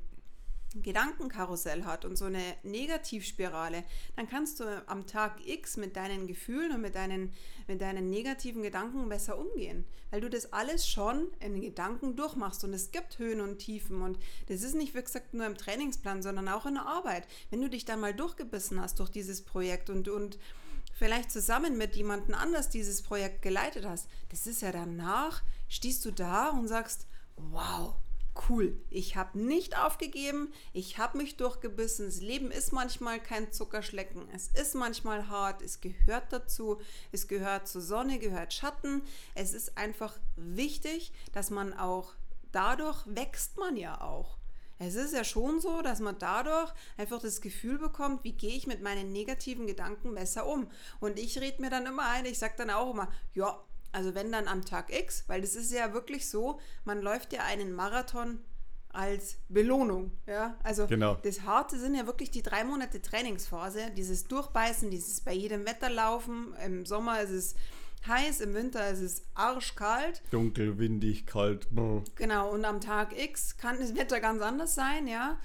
Gedankenkarussell 0.81 1.85
hat 1.85 2.05
und 2.05 2.17
so 2.17 2.25
eine 2.25 2.41
Negativspirale, 2.63 3.83
dann 4.15 4.27
kannst 4.27 4.59
du 4.59 4.83
am 4.87 5.07
Tag 5.07 5.45
X 5.45 5.77
mit 5.77 5.95
deinen 5.95 6.27
Gefühlen 6.27 6.73
und 6.73 6.81
mit 6.81 6.95
deinen, 6.95 7.33
mit 7.67 7.81
deinen 7.81 8.09
negativen 8.09 8.63
Gedanken 8.63 9.07
besser 9.09 9.37
umgehen, 9.37 9.85
weil 10.11 10.21
du 10.21 10.29
das 10.29 10.53
alles 10.53 10.87
schon 10.87 11.27
in 11.39 11.61
Gedanken 11.61 12.15
durchmachst 12.15 12.63
und 12.63 12.73
es 12.73 12.91
gibt 12.91 13.19
Höhen 13.19 13.41
und 13.41 13.59
Tiefen 13.59 14.01
und 14.01 14.17
das 14.47 14.63
ist 14.63 14.75
nicht, 14.75 14.95
wie 14.95 15.01
gesagt, 15.01 15.33
nur 15.33 15.45
im 15.45 15.57
Trainingsplan, 15.57 16.21
sondern 16.21 16.47
auch 16.47 16.65
in 16.65 16.75
der 16.75 16.85
Arbeit. 16.85 17.27
Wenn 17.49 17.61
du 17.61 17.69
dich 17.69 17.85
dann 17.85 17.99
mal 17.99 18.13
durchgebissen 18.13 18.81
hast 18.81 18.99
durch 18.99 19.09
dieses 19.09 19.43
Projekt 19.43 19.89
und, 19.89 20.07
und 20.07 20.37
vielleicht 20.93 21.31
zusammen 21.31 21.77
mit 21.77 21.95
jemandem 21.95 22.35
anders 22.35 22.69
dieses 22.69 23.01
Projekt 23.01 23.41
geleitet 23.41 23.85
hast, 23.85 24.07
das 24.29 24.47
ist 24.47 24.61
ja 24.61 24.71
danach, 24.71 25.43
stehst 25.67 26.03
du 26.05 26.11
da 26.11 26.49
und 26.49 26.67
sagst, 26.67 27.07
wow, 27.35 27.95
cool. 28.49 28.77
Ich 28.89 29.15
habe 29.15 29.39
nicht 29.39 29.77
aufgegeben, 29.77 30.51
ich 30.73 30.97
habe 30.97 31.17
mich 31.17 31.37
durchgebissen. 31.37 32.05
Das 32.05 32.21
Leben 32.21 32.51
ist 32.51 32.71
manchmal 32.71 33.19
kein 33.21 33.51
Zuckerschlecken, 33.51 34.27
es 34.33 34.47
ist 34.49 34.75
manchmal 34.75 35.27
hart, 35.29 35.61
es 35.61 35.81
gehört 35.81 36.31
dazu, 36.31 36.79
es 37.11 37.27
gehört 37.27 37.67
zur 37.67 37.81
Sonne, 37.81 38.19
gehört 38.19 38.53
Schatten. 38.53 39.01
Es 39.35 39.53
ist 39.53 39.77
einfach 39.77 40.17
wichtig, 40.35 41.11
dass 41.33 41.49
man 41.49 41.73
auch, 41.73 42.13
dadurch 42.51 43.05
wächst 43.05 43.57
man 43.57 43.77
ja 43.77 44.01
auch. 44.01 44.37
Es 44.79 44.95
ist 44.95 45.13
ja 45.13 45.23
schon 45.23 45.59
so, 45.59 45.81
dass 45.81 45.99
man 45.99 46.17
dadurch 46.19 46.71
einfach 46.97 47.19
das 47.19 47.41
Gefühl 47.41 47.79
bekommt, 47.79 48.23
wie 48.23 48.33
gehe 48.33 48.55
ich 48.55 48.67
mit 48.67 48.83
meinen 48.83 49.11
negativen 49.11 49.65
Gedanken 49.65 50.13
besser 50.13 50.45
um. 50.45 50.69
Und 50.99 51.17
ich 51.17 51.39
rede 51.39 51.61
mir 51.61 51.71
dann 51.71 51.87
immer 51.87 52.07
ein, 52.07 52.25
ich 52.25 52.37
sage 52.37 52.53
dann 52.57 52.69
auch 52.69 52.91
immer, 52.91 53.11
ja, 53.33 53.59
also 53.91 54.15
wenn 54.15 54.31
dann 54.31 54.47
am 54.47 54.65
Tag 54.65 54.93
X, 54.93 55.23
weil 55.27 55.41
das 55.41 55.55
ist 55.55 55.71
ja 55.71 55.93
wirklich 55.93 56.29
so, 56.29 56.59
man 56.85 57.01
läuft 57.01 57.33
ja 57.33 57.43
einen 57.43 57.73
Marathon 57.73 58.39
als 58.89 59.37
Belohnung. 59.49 60.11
Ja? 60.25 60.57
Also 60.63 60.87
genau. 60.87 61.15
das 61.23 61.41
Harte 61.41 61.77
sind 61.77 61.95
ja 61.95 62.07
wirklich 62.07 62.31
die 62.31 62.41
drei 62.41 62.63
Monate 62.63 63.01
Trainingsphase, 63.01 63.91
dieses 63.95 64.27
Durchbeißen, 64.27 64.89
dieses 64.89 65.21
bei 65.21 65.33
jedem 65.33 65.65
Wetter 65.65 65.89
laufen. 65.89 66.55
Im 66.65 66.85
Sommer 66.85 67.21
ist 67.21 67.29
es 67.29 67.55
heiß, 68.07 68.41
im 68.41 68.53
Winter 68.53 68.89
ist 68.89 69.01
es 69.01 69.23
arschkalt. 69.35 70.21
Dunkel, 70.31 70.79
windig, 70.79 71.25
kalt. 71.25 71.67
Genau, 72.15 72.51
und 72.51 72.65
am 72.65 72.81
Tag 72.81 73.17
X 73.17 73.57
kann 73.57 73.79
das 73.79 73.95
Wetter 73.95 74.19
ganz 74.19 74.41
anders 74.41 74.75
sein, 74.75 75.07
ja. 75.07 75.37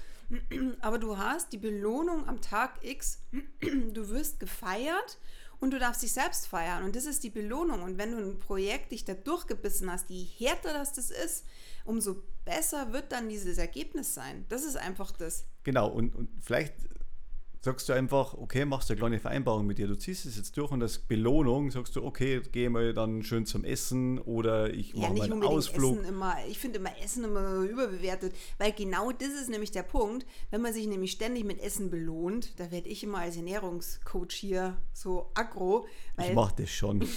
Aber 0.81 0.97
du 0.97 1.17
hast 1.17 1.53
die 1.53 1.57
Belohnung 1.57 2.27
am 2.27 2.41
Tag 2.41 2.79
X, 2.81 3.21
du 3.61 4.09
wirst 4.09 4.39
gefeiert 4.39 5.19
und 5.63 5.71
du 5.71 5.79
darfst 5.79 6.03
dich 6.03 6.11
selbst 6.11 6.45
feiern. 6.47 6.83
Und 6.83 6.93
das 6.93 7.05
ist 7.05 7.23
die 7.23 7.29
Belohnung. 7.29 7.83
Und 7.83 7.97
wenn 7.97 8.11
du 8.11 8.17
ein 8.17 8.37
Projekt 8.37 8.91
dich 8.91 9.05
da 9.05 9.13
durchgebissen 9.13 9.89
hast, 9.89 10.09
je 10.09 10.25
härter 10.25 10.73
das 10.73 10.91
das 10.91 11.09
ist, 11.09 11.45
umso 11.85 12.21
besser 12.43 12.91
wird 12.91 13.13
dann 13.13 13.29
dieses 13.29 13.57
Ergebnis 13.57 14.13
sein. 14.13 14.45
Das 14.49 14.65
ist 14.65 14.75
einfach 14.75 15.11
das. 15.11 15.45
Genau, 15.63 15.87
und, 15.87 16.15
und 16.15 16.27
vielleicht 16.41 16.73
sagst 17.63 17.87
du 17.87 17.93
einfach, 17.93 18.33
okay, 18.33 18.65
machst 18.65 18.89
du 18.89 18.93
eine 18.93 18.99
kleine 18.99 19.19
Vereinbarung 19.19 19.65
mit 19.65 19.77
dir. 19.77 19.87
Du 19.87 19.95
ziehst 19.95 20.25
es 20.25 20.35
jetzt 20.35 20.57
durch 20.57 20.69
und 20.71 20.81
als 20.81 20.99
Belohnung 20.99 21.71
sagst 21.71 21.95
du, 21.95 22.03
okay, 22.03 22.41
gehe 22.51 22.69
mal 22.69 22.93
dann 22.93 23.23
schön 23.23 23.45
zum 23.45 23.63
Essen 23.63 24.19
oder 24.19 24.73
ich 24.73 24.93
mache 24.93 25.13
mal 25.13 25.31
einen 25.31 25.43
Ausflug. 25.43 25.99
Essen 25.99 26.09
immer, 26.09 26.35
ich 26.49 26.59
finde 26.59 26.79
immer 26.79 26.91
Essen 27.01 27.23
immer 27.23 27.61
überbewertet, 27.61 28.35
weil 28.57 28.73
genau 28.73 29.13
das 29.13 29.29
ist 29.29 29.49
nämlich 29.49 29.71
der 29.71 29.83
Punkt, 29.83 30.25
wenn 30.51 30.61
man 30.61 30.73
sich 30.73 30.87
nämlich 30.87 31.13
ständig 31.13 31.45
mit 31.45 31.61
Essen 31.61 31.89
belohnt, 31.89 32.59
da 32.59 32.69
werde 32.69 32.89
ich 32.89 33.01
immer 33.01 33.19
als 33.19 33.37
Ernährungscoach 33.37 34.33
hier 34.33 34.75
so 34.91 35.31
aggro. 35.33 35.87
ich 36.19 36.33
mache 36.33 36.55
das 36.57 36.69
schon. 36.69 37.07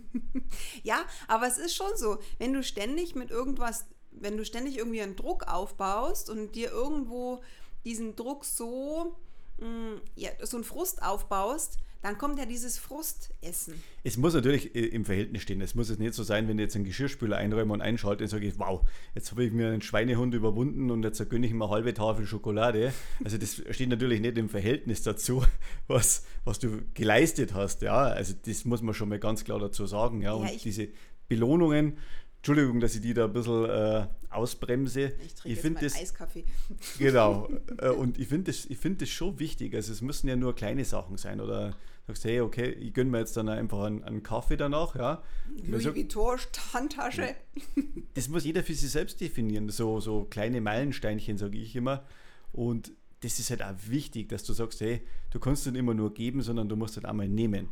ja, 0.84 1.04
aber 1.26 1.48
es 1.48 1.58
ist 1.58 1.74
schon 1.74 1.90
so, 1.96 2.18
wenn 2.38 2.52
du 2.52 2.62
ständig 2.62 3.16
mit 3.16 3.32
irgendwas, 3.32 3.86
wenn 4.12 4.36
du 4.36 4.44
ständig 4.44 4.78
irgendwie 4.78 5.02
einen 5.02 5.16
Druck 5.16 5.48
aufbaust 5.48 6.30
und 6.30 6.54
dir 6.54 6.70
irgendwo 6.70 7.40
diesen 7.84 8.14
Druck 8.14 8.44
so 8.44 9.16
Mm, 9.62 10.00
ja, 10.16 10.30
so 10.42 10.56
einen 10.56 10.64
Frust 10.64 11.02
aufbaust, 11.02 11.78
dann 12.02 12.18
kommt 12.18 12.36
ja 12.40 12.46
dieses 12.46 12.78
Frustessen. 12.78 13.74
Es 14.02 14.16
muss 14.16 14.34
natürlich 14.34 14.74
äh, 14.74 14.86
im 14.86 15.04
Verhältnis 15.04 15.42
stehen. 15.42 15.60
Es 15.60 15.76
muss 15.76 15.88
jetzt 15.88 16.00
nicht 16.00 16.14
so 16.14 16.24
sein, 16.24 16.48
wenn 16.48 16.58
ich 16.58 16.64
jetzt 16.64 16.74
einen 16.74 16.84
Geschirrspüler 16.84 17.36
einräume 17.36 17.72
und 17.72 17.80
einschalte, 17.80 18.24
dann 18.24 18.28
sage 18.28 18.46
ich, 18.46 18.58
wow, 18.58 18.80
jetzt 19.14 19.30
habe 19.30 19.44
ich 19.44 19.52
mir 19.52 19.68
einen 19.68 19.82
Schweinehund 19.82 20.34
überwunden 20.34 20.90
und 20.90 21.04
jetzt 21.04 21.30
gönne 21.30 21.46
ich 21.46 21.52
mir 21.52 21.64
eine 21.64 21.72
halbe 21.72 21.94
Tafel 21.94 22.26
Schokolade. 22.26 22.92
Also 23.22 23.38
das 23.38 23.62
steht 23.70 23.88
natürlich 23.88 24.20
nicht 24.20 24.36
im 24.36 24.48
Verhältnis 24.48 25.02
dazu, 25.02 25.44
was, 25.86 26.24
was 26.44 26.58
du 26.58 26.82
geleistet 26.94 27.54
hast. 27.54 27.82
Ja, 27.82 28.02
also 28.02 28.34
das 28.46 28.64
muss 28.64 28.82
man 28.82 28.94
schon 28.94 29.08
mal 29.08 29.20
ganz 29.20 29.44
klar 29.44 29.60
dazu 29.60 29.86
sagen. 29.86 30.22
Ja, 30.22 30.30
ja 30.30 30.34
und 30.34 30.64
diese 30.64 30.88
Belohnungen, 31.28 31.98
Entschuldigung, 32.42 32.80
dass 32.80 32.96
ich 32.96 33.00
die 33.00 33.14
da 33.14 33.26
ein 33.26 33.32
bisschen 33.32 33.70
äh, 33.70 34.08
ausbremse. 34.30 35.12
Ich 35.24 35.34
trinke 35.34 35.58
ich 35.60 35.62
jetzt 35.62 35.82
das, 35.82 35.94
Eiskaffee. 35.94 36.44
Genau. 36.98 37.48
Äh, 37.78 37.90
und 37.90 38.18
ich 38.18 38.26
finde 38.26 38.50
das, 38.50 38.66
find 38.80 39.00
das 39.00 39.10
schon 39.10 39.38
wichtig. 39.38 39.72
Also 39.76 39.92
es 39.92 40.02
müssen 40.02 40.26
ja 40.26 40.34
nur 40.34 40.52
kleine 40.52 40.84
Sachen 40.84 41.16
sein. 41.18 41.40
Oder 41.40 41.76
sagst, 42.08 42.24
hey, 42.24 42.40
okay, 42.40 42.70
ich 42.70 42.94
gönne 42.94 43.10
mir 43.10 43.20
jetzt 43.20 43.36
dann 43.36 43.48
einfach 43.48 43.84
einen, 43.84 44.02
einen 44.02 44.24
Kaffee 44.24 44.56
danach. 44.56 44.96
Ja. 44.96 45.22
Louis 45.68 45.84
Vuitton 45.84 46.36
Handtasche. 46.72 47.36
Das 48.14 48.28
muss 48.28 48.44
jeder 48.44 48.64
für 48.64 48.74
sich 48.74 48.90
selbst 48.90 49.20
definieren. 49.20 49.68
So, 49.68 50.00
so 50.00 50.24
kleine 50.24 50.60
Meilensteinchen, 50.60 51.38
sage 51.38 51.58
ich 51.58 51.76
immer. 51.76 52.04
Und 52.52 52.90
das 53.20 53.38
ist 53.38 53.50
halt 53.50 53.62
auch 53.62 53.74
wichtig, 53.86 54.28
dass 54.28 54.42
du 54.42 54.52
sagst, 54.52 54.80
hey, 54.80 55.00
du 55.30 55.38
kannst 55.38 55.64
nicht 55.64 55.76
immer 55.76 55.94
nur 55.94 56.12
geben, 56.12 56.42
sondern 56.42 56.68
du 56.68 56.74
musst 56.74 56.96
halt 56.96 57.06
auch 57.06 57.12
mal 57.12 57.28
nehmen. 57.28 57.68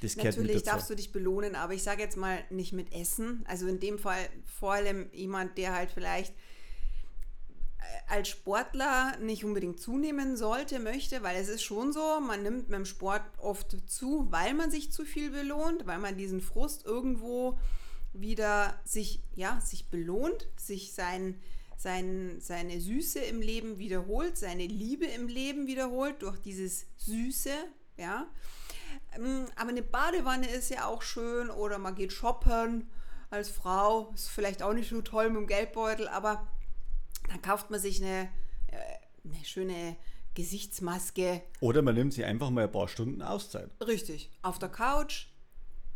Das 0.00 0.16
Natürlich 0.16 0.62
darfst 0.62 0.88
du 0.88 0.94
dich 0.94 1.12
belohnen, 1.12 1.54
aber 1.54 1.74
ich 1.74 1.82
sage 1.82 2.02
jetzt 2.02 2.16
mal 2.16 2.42
nicht 2.50 2.72
mit 2.72 2.92
Essen. 2.92 3.44
Also 3.46 3.66
in 3.66 3.80
dem 3.80 3.98
Fall 3.98 4.28
vor 4.58 4.72
allem 4.72 5.10
jemand, 5.12 5.58
der 5.58 5.74
halt 5.74 5.90
vielleicht 5.90 6.32
äh, 7.78 8.12
als 8.12 8.28
Sportler 8.28 9.18
nicht 9.18 9.44
unbedingt 9.44 9.78
zunehmen 9.78 10.36
sollte, 10.36 10.78
möchte, 10.78 11.22
weil 11.22 11.36
es 11.36 11.48
ist 11.48 11.62
schon 11.62 11.92
so, 11.92 12.18
man 12.20 12.42
nimmt 12.42 12.70
mit 12.70 12.78
dem 12.78 12.86
Sport 12.86 13.22
oft 13.38 13.76
zu, 13.86 14.26
weil 14.30 14.54
man 14.54 14.70
sich 14.70 14.90
zu 14.90 15.04
viel 15.04 15.30
belohnt, 15.30 15.86
weil 15.86 15.98
man 15.98 16.16
diesen 16.16 16.40
Frust 16.40 16.86
irgendwo 16.86 17.58
wieder 18.14 18.80
sich, 18.84 19.22
ja, 19.34 19.60
sich 19.60 19.88
belohnt, 19.90 20.48
sich 20.56 20.92
sein, 20.92 21.38
sein, 21.76 22.38
seine 22.40 22.80
Süße 22.80 23.20
im 23.20 23.42
Leben 23.42 23.78
wiederholt, 23.78 24.36
seine 24.38 24.66
Liebe 24.66 25.06
im 25.06 25.28
Leben 25.28 25.66
wiederholt 25.66 26.22
durch 26.22 26.38
dieses 26.38 26.86
Süße, 26.96 27.52
ja. 27.98 28.26
Ähm, 29.16 29.46
aber 29.56 29.70
eine 29.70 29.82
Badewanne 29.82 30.48
ist 30.48 30.70
ja 30.70 30.86
auch 30.86 31.02
schön 31.02 31.50
oder 31.50 31.78
man 31.78 31.94
geht 31.94 32.12
shoppen 32.12 32.90
als 33.30 33.48
Frau. 33.48 34.10
Ist 34.14 34.28
vielleicht 34.28 34.62
auch 34.62 34.72
nicht 34.72 34.90
so 34.90 35.00
toll 35.02 35.30
mit 35.30 35.36
dem 35.36 35.46
Geldbeutel, 35.46 36.08
aber 36.08 36.46
dann 37.28 37.42
kauft 37.42 37.70
man 37.70 37.80
sich 37.80 38.02
eine, 38.02 38.28
äh, 38.68 39.28
eine 39.28 39.44
schöne 39.44 39.96
Gesichtsmaske. 40.34 41.42
Oder 41.60 41.82
man 41.82 41.94
nimmt 41.94 42.14
sich 42.14 42.24
einfach 42.24 42.50
mal 42.50 42.64
ein 42.64 42.72
paar 42.72 42.88
Stunden 42.88 43.22
Auszeit. 43.22 43.70
Richtig. 43.84 44.30
Auf 44.42 44.58
der 44.58 44.68
Couch. 44.68 45.26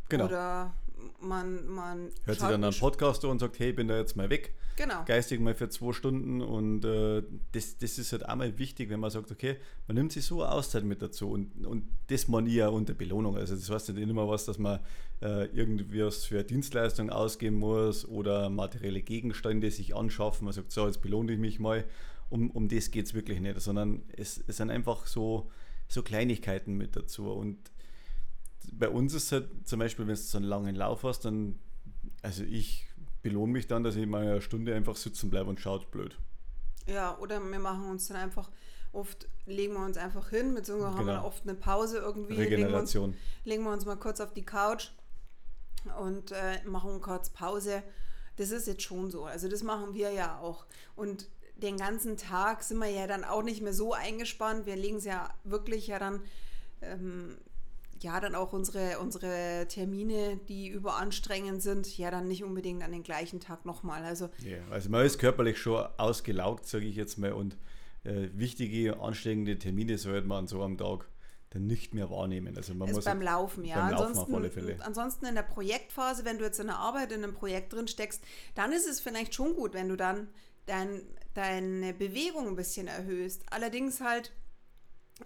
Genau. 0.09 0.27
Oder 0.27 0.75
man, 1.21 1.67
man 1.67 2.11
hört 2.25 2.39
sich 2.39 2.49
dann 2.49 2.65
einen 2.65 2.79
Podcast 2.79 3.25
und 3.25 3.39
sagt, 3.39 3.59
hey, 3.59 3.71
ich 3.71 3.77
bin 3.77 3.89
da 3.89 3.97
jetzt 3.97 4.17
mal 4.17 4.31
weg. 4.31 4.55
Genau. 4.77 5.05
Geistig 5.05 5.41
mal 5.41 5.55
für 5.55 5.69
zwei 5.69 5.93
Stunden 5.93 6.41
und 6.41 6.85
äh, 6.85 7.23
das, 7.53 7.79
das 7.79 7.99
ist 7.99 8.13
halt 8.13 8.29
auch 8.29 8.35
mal 8.35 8.59
wichtig, 8.59 8.91
wenn 8.91 8.99
man 8.99 9.11
sagt, 9.11 9.31
okay, 9.31 9.57
man 9.87 9.97
nimmt 9.97 10.13
sich 10.13 10.25
so 10.25 10.43
eine 10.43 10.53
Auszeit 10.53 10.85
mit 10.85 11.01
dazu 11.01 11.31
und, 11.31 11.65
und 11.65 11.89
das 12.09 12.27
man 12.27 12.47
ja 12.47 12.69
unter 12.69 12.95
Belohnung. 12.95 13.37
Also 13.37 13.55
das 13.55 13.71
heißt 13.71 13.91
nicht 13.91 14.09
immer 14.09 14.29
was, 14.29 14.45
dass 14.47 14.59
man 14.59 14.81
äh, 15.23 15.47
irgendwie 15.47 16.05
was 16.05 16.25
für 16.25 16.37
eine 16.37 16.45
Dienstleistung 16.45 17.11
ausgeben 17.11 17.57
muss 17.57 18.05
oder 18.05 18.51
materielle 18.51 19.03
Gegenstände 19.03 19.71
sich 19.71 19.95
anschaffen. 19.95 20.45
Man 20.45 20.55
sagt, 20.55 20.73
so, 20.73 20.87
jetzt 20.87 21.03
belohne 21.03 21.33
ich 21.33 21.39
mich 21.39 21.61
mal. 21.61 21.85
Um, 22.31 22.51
um 22.51 22.69
das 22.69 22.91
geht 22.91 23.07
es 23.07 23.15
wirklich 23.15 23.39
nicht, 23.39 23.61
sondern 23.61 24.03
es, 24.17 24.43
es 24.47 24.57
sind 24.57 24.71
einfach 24.71 25.07
so, 25.07 25.51
so 25.89 26.03
Kleinigkeiten 26.03 26.75
mit 26.75 26.97
dazu 26.97 27.31
und 27.31 27.59
bei 28.73 28.89
uns 28.89 29.15
ist 29.15 29.25
es 29.25 29.33
halt 29.33 29.49
zum 29.65 29.79
Beispiel, 29.79 30.07
wenn 30.07 30.15
du 30.15 30.21
so 30.21 30.39
einen 30.39 30.47
langen 30.47 30.75
Lauf 30.75 31.03
hast, 31.05 31.25
dann, 31.25 31.59
also 32.23 32.43
ich 32.45 32.87
belohne 33.25 33.53
mich 33.53 33.67
dann, 33.67 33.83
dass 33.83 33.97
ich 33.97 34.07
mal 34.07 34.23
eine 34.23 34.41
Stunde 34.41 34.75
einfach 34.75 34.95
sitzen 34.95 35.31
bleibe 35.31 35.51
und 35.51 35.59
schaut 35.59 35.91
blöd. 35.91 36.17
Ja, 36.87 37.19
oder 37.19 37.41
wir 37.41 37.59
machen 37.59 37.89
uns 37.89 38.07
dann 38.07 38.19
einfach, 38.19 38.51
oft 38.93 39.27
legen 39.47 39.73
wir 39.73 39.85
uns 39.85 39.97
einfach 39.97 40.29
hin, 40.29 40.55
beziehungsweise 40.55 40.99
genau. 40.99 40.99
haben 40.99 41.23
wir 41.23 41.25
oft 41.25 41.43
eine 41.43 41.55
Pause 41.55 41.99
irgendwie. 41.99 42.35
Regeneration. 42.35 43.11
Legen 43.11 43.15
wir 43.15 43.23
uns, 43.25 43.47
legen 43.47 43.65
wir 43.65 43.73
uns 43.73 43.87
mal 43.87 43.97
kurz 43.97 44.21
auf 44.21 44.35
die 44.35 44.45
Couch 44.45 44.91
und 45.99 46.33
äh, 46.33 46.63
machen 46.67 47.01
kurz 47.01 47.31
Pause. 47.31 47.83
Das 48.37 48.51
ist 48.51 48.67
jetzt 48.67 48.83
schon 48.83 49.11
so. 49.11 49.25
Also 49.25 49.49
das 49.49 49.63
machen 49.63 49.95
wir 49.95 50.13
ja 50.13 50.39
auch. 50.41 50.67
Und 50.95 51.29
den 51.57 51.79
ganzen 51.79 52.19
Tag 52.19 52.63
sind 52.63 52.79
wir 52.79 52.91
ja 52.91 53.07
dann 53.07 53.25
auch 53.25 53.43
nicht 53.43 53.63
mehr 53.63 53.73
so 53.73 53.95
eingespannt. 53.95 54.67
Wir 54.67 54.77
legen 54.77 54.99
es 54.99 55.05
ja 55.05 55.33
wirklich 55.45 55.87
ja 55.87 55.99
dann 55.99 56.21
ähm, 56.83 57.39
ja, 58.01 58.21
dann 58.21 58.35
auch 58.35 58.53
unsere, 58.53 58.99
unsere 58.99 59.67
Termine, 59.69 60.39
die 60.49 60.69
überanstrengend 60.69 61.63
sind, 61.63 61.97
ja, 61.97 62.11
dann 62.11 62.29
nicht 62.29 62.45
unbedingt 62.45 62.83
an 62.83 62.93
den 62.93 63.03
gleichen 63.03 63.41
Tag 63.41 63.65
nochmal. 63.65 64.05
Also, 64.05 64.29
ja, 64.45 64.59
also 64.71 64.91
man 64.91 65.05
ist 65.05 65.19
körperlich 65.19 65.59
schon 65.59 65.87
ausgelaugt, 65.97 66.67
sage 66.67 66.87
ich 66.87 66.97
jetzt 66.97 67.19
mal, 67.19 67.33
und 67.33 67.57
äh, 68.05 68.29
wichtige, 68.33 69.01
anstrengende 69.01 69.59
Termine 69.59 69.99
sollte 69.99 70.27
man 70.27 70.47
so 70.47 70.63
am 70.63 70.77
Tag 70.77 71.09
dann 71.51 71.67
nicht 71.67 71.95
mehr 71.95 72.11
wahrnehmen. 72.11 72.57
Also 72.57 72.75
man 72.75 72.89
ist 72.89 72.97
muss 72.97 73.05
beim 73.05 73.23
Laufen, 73.23 73.65
ja. 73.65 73.77
Beim 73.77 73.91
Laufen 73.91 74.07
ansonsten, 74.07 74.35
auf 74.35 74.41
alle 74.41 74.51
Fälle. 74.51 74.77
ansonsten 74.81 75.27
in 75.27 75.35
der 75.37 75.43
Projektphase, 75.43 76.25
wenn 76.25 76.39
du 76.39 76.45
jetzt 76.45 76.59
in 76.59 76.67
der 76.67 76.77
Arbeit 76.77 77.13
in 77.13 77.23
einem 77.23 77.33
Projekt 77.33 77.73
drin 77.73 77.89
steckst, 77.89 78.23
dann 78.55 78.73
ist 78.73 78.87
es 78.87 79.01
vielleicht 79.01 79.35
schon 79.35 79.55
gut, 79.55 79.73
wenn 79.73 79.89
du 79.89 79.97
dann 79.97 80.29
dein, 80.67 81.03
deine 81.35 81.95
Bewegung 81.95 82.49
ein 82.49 82.57
bisschen 82.57 82.89
erhöhst. 82.89 83.45
Allerdings 83.51 84.01
halt 84.01 84.33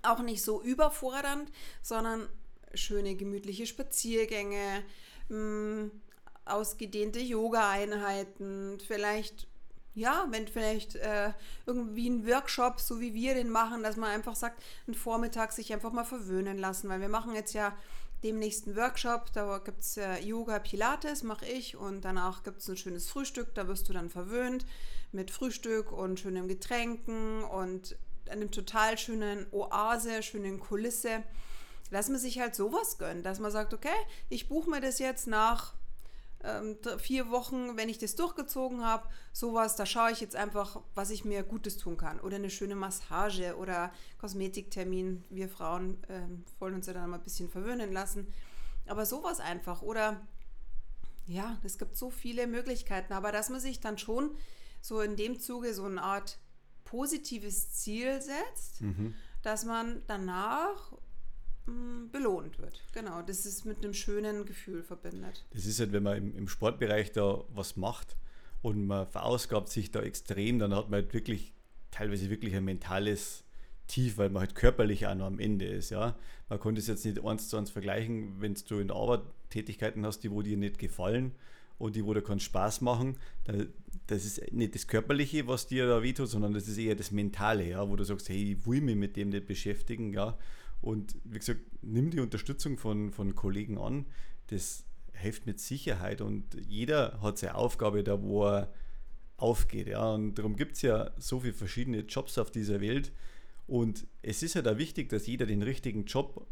auch 0.03 0.21
nicht 0.23 0.43
so 0.43 0.63
überfordernd, 0.63 1.51
sondern 1.83 2.29
schöne 2.75 3.15
gemütliche 3.15 3.67
Spaziergänge, 3.67 4.85
mh, 5.29 5.37
mm, 5.37 5.91
ausgedehnte 6.45 7.21
Yoga-Einheiten, 7.21 8.79
vielleicht 8.87 9.47
ja, 9.99 10.29
wenn 10.31 10.47
vielleicht 10.47 10.95
äh, 10.95 11.33
irgendwie 11.67 12.09
ein 12.09 12.27
Workshop, 12.27 12.81
so 12.81 13.01
wie 13.01 13.15
wir 13.15 13.35
den 13.35 13.51
machen, 13.51 13.83
dass 13.83 13.97
man 13.97 14.11
einfach 14.11 14.37
sagt, 14.37 14.63
einen 14.87 14.95
Vormittag 14.95 15.53
sich 15.53 15.73
einfach 15.73 15.93
mal 15.93 16.05
verwöhnen 16.05 16.57
lassen, 16.57 16.89
weil 16.89 17.01
wir 17.01 17.09
machen 17.09 17.35
jetzt 17.35 17.53
ja 17.53 17.77
demnächst 18.23 18.67
einen 18.67 18.77
Workshop, 18.77 19.33
da 19.33 19.59
gibt 19.59 19.81
es 19.81 19.97
äh, 19.97 20.21
Yoga, 20.21 20.61
Pilates, 20.61 21.23
mache 21.25 21.47
ich 21.47 21.77
und 21.77 22.05
danach 22.05 22.45
gibt 22.45 22.61
es 22.61 22.69
ein 22.69 22.77
schönes 22.77 23.09
Frühstück, 23.09 23.55
da 23.55 23.67
wirst 23.67 23.89
du 23.89 23.93
dann 23.93 24.09
verwöhnt 24.09 24.65
mit 25.11 25.31
Frühstück 25.31 25.91
und 25.93 26.21
schönen 26.21 26.49
Getränken 26.49 27.43
und 27.45 27.97
einem 28.31 28.51
total 28.51 28.99
schönen 28.99 29.47
Oase, 29.53 30.23
schönen 30.23 30.61
Kulisse 30.61 31.25
dass 31.91 32.09
man 32.09 32.19
sich 32.19 32.39
halt 32.39 32.55
sowas 32.55 32.99
gönnt, 32.99 33.25
dass 33.27 33.41
man 33.41 33.51
sagt, 33.51 33.75
okay, 33.75 33.89
ich 34.29 34.49
buche 34.49 34.71
mir 34.71 34.81
das 34.81 34.99
jetzt 34.99 35.27
nach 35.27 35.75
ähm, 36.45 36.77
vier 36.99 37.31
Wochen, 37.31 37.77
wenn 37.77 37.89
ich 37.89 37.99
das 37.99 38.15
durchgezogen 38.15 38.85
habe, 38.85 39.09
sowas, 39.33 39.77
da 39.77 39.87
schaue 39.87 40.13
ich 40.13 40.21
jetzt 40.21 40.37
einfach, 40.37 40.81
was 40.95 41.11
ich 41.11 41.25
mir 41.25 41.43
Gutes 41.43 41.79
tun 41.79 41.97
kann. 41.97 42.21
Oder 42.21 42.37
eine 42.37 42.51
schöne 42.51 42.77
Massage 42.77 43.57
oder 43.57 43.93
Kosmetiktermin. 44.19 45.25
Wir 45.31 45.49
Frauen 45.49 45.99
ähm, 46.09 46.45
wollen 46.59 46.75
uns 46.75 46.87
ja 46.87 46.93
dann 46.93 47.11
mal 47.11 47.17
ein 47.17 47.25
bisschen 47.25 47.49
verwöhnen 47.49 47.93
lassen. 47.93 48.33
Aber 48.87 49.05
sowas 49.05 49.41
einfach. 49.41 49.83
Oder 49.83 50.21
ja, 51.27 51.59
es 51.65 51.77
gibt 51.79 51.97
so 51.97 52.11
viele 52.11 52.47
Möglichkeiten, 52.47 53.13
aber 53.13 53.33
dass 53.33 53.51
man 53.51 53.61
sich 53.61 53.81
dann 53.81 53.99
schon 53.99 54.37
so 54.81 55.01
in 55.01 55.17
dem 55.17 55.41
Zuge 55.41 55.75
so 55.75 55.85
eine 55.85 56.03
Art 56.03 56.39
positives 56.85 57.73
Ziel 57.73 58.23
setzt, 58.23 58.81
mhm. 58.81 59.15
dass 59.43 59.65
man 59.65 60.03
danach 60.07 60.93
belohnt 62.11 62.59
wird. 62.59 62.83
Genau, 62.93 63.23
das 63.23 63.47
ist 63.47 63.65
mit 63.65 63.85
einem 63.85 63.95
schönen 63.95 64.45
Gefühl 64.45 64.83
verbindet. 64.83 65.45
Das 65.51 65.67
ist 65.67 65.81
halt, 65.81 65.93
wenn 65.93 66.03
man 66.03 66.17
im, 66.17 66.37
im 66.37 66.49
Sportbereich 66.49 67.13
da 67.13 67.45
was 67.55 67.77
macht 67.77 68.17
und 68.63 68.87
man 68.87 69.07
verausgabt 69.07 69.69
sich 69.69 69.91
da 69.91 70.01
extrem, 70.01 70.59
dann 70.59 70.75
hat 70.75 70.91
man 70.91 71.03
halt 71.03 71.15
wirklich 71.15 71.53
teilweise 71.91 72.31
wirklich 72.31 72.55
ein 72.55 72.65
mentales 72.65 73.45
Tief, 73.87 74.19
weil 74.19 74.31
man 74.31 74.41
halt 74.41 74.55
körperlich 74.55 75.07
auch 75.07 75.15
noch 75.15 75.27
am 75.27 75.39
Ende 75.39 75.67
ist. 75.67 75.91
Ja? 75.91 76.17
Man 76.49 76.61
konnte 76.61 76.81
es 76.81 76.87
jetzt 76.87 77.05
nicht 77.05 77.25
eins 77.25 77.49
zu 77.49 77.57
eins 77.57 77.71
vergleichen, 77.71 78.41
wenn 78.41 78.55
du 78.55 78.79
in 78.79 78.89
der 78.89 78.97
Arbeit 78.97 79.23
Tätigkeiten 79.51 80.05
hast, 80.05 80.21
die 80.21 80.31
wo 80.31 80.43
dir 80.43 80.57
nicht 80.57 80.79
gefallen 80.79 81.33
und 81.79 81.97
die, 81.97 82.05
wo 82.05 82.13
da 82.13 82.21
keinen 82.21 82.41
Spaß 82.41 82.83
machen, 82.83 83.17
da, 83.45 83.55
das 84.07 84.25
ist 84.25 84.53
nicht 84.53 84.75
das 84.75 84.87
Körperliche, 84.87 85.47
was 85.47 85.67
dir 85.67 85.87
da 85.87 86.03
wehtut, 86.03 86.29
sondern 86.29 86.53
das 86.53 86.69
ist 86.69 86.77
eher 86.77 86.97
das 86.97 87.11
Mentale, 87.13 87.67
ja, 87.67 87.89
wo 87.89 87.97
du 87.97 88.05
sagst, 88.05 88.29
hey, 88.29 88.53
ich 88.53 88.67
will 88.67 88.81
mich 88.81 88.97
mit 88.97 89.17
dem 89.17 89.31
nicht 89.31 89.47
beschäftigen, 89.47 90.13
ja. 90.13 90.37
Und 90.81 91.17
wie 91.25 91.39
gesagt, 91.39 91.61
nimm 91.83 92.11
die 92.11 92.21
Unterstützung 92.21 92.79
von, 92.79 93.13
von 93.13 93.35
Kollegen 93.35 93.79
an. 93.79 94.07
Das 94.49 94.85
hilft 95.13 95.47
mit 95.47 95.61
Sicherheit 95.61 96.21
und 96.21 96.45
jeder 96.67 97.21
hat 97.21 97.39
seine 97.39 97.57
Aufgabe 97.57 98.05
da, 98.05 98.23
wo 98.23 98.47
er 98.47 98.73
aufgeht. 99.37 99.89
Ja. 99.89 100.13
Und 100.13 100.37
darum 100.37 100.57
gibt 100.57 100.77
es 100.77 100.83
ja 100.83 101.11
so 101.19 101.41
viele 101.41 101.55
verschiedene 101.55 102.01
Jobs 102.01 102.39
auf 102.39 102.51
dieser 102.51 102.81
Welt. 102.81 103.13
Und 103.67 104.07
es 104.23 104.43
ist 104.43 104.55
ja 104.55 104.63
da 104.63 104.79
wichtig, 104.79 105.09
dass 105.09 105.27
jeder 105.27 105.47
den 105.47 105.63
richtigen 105.63 106.05
Job 106.05 106.47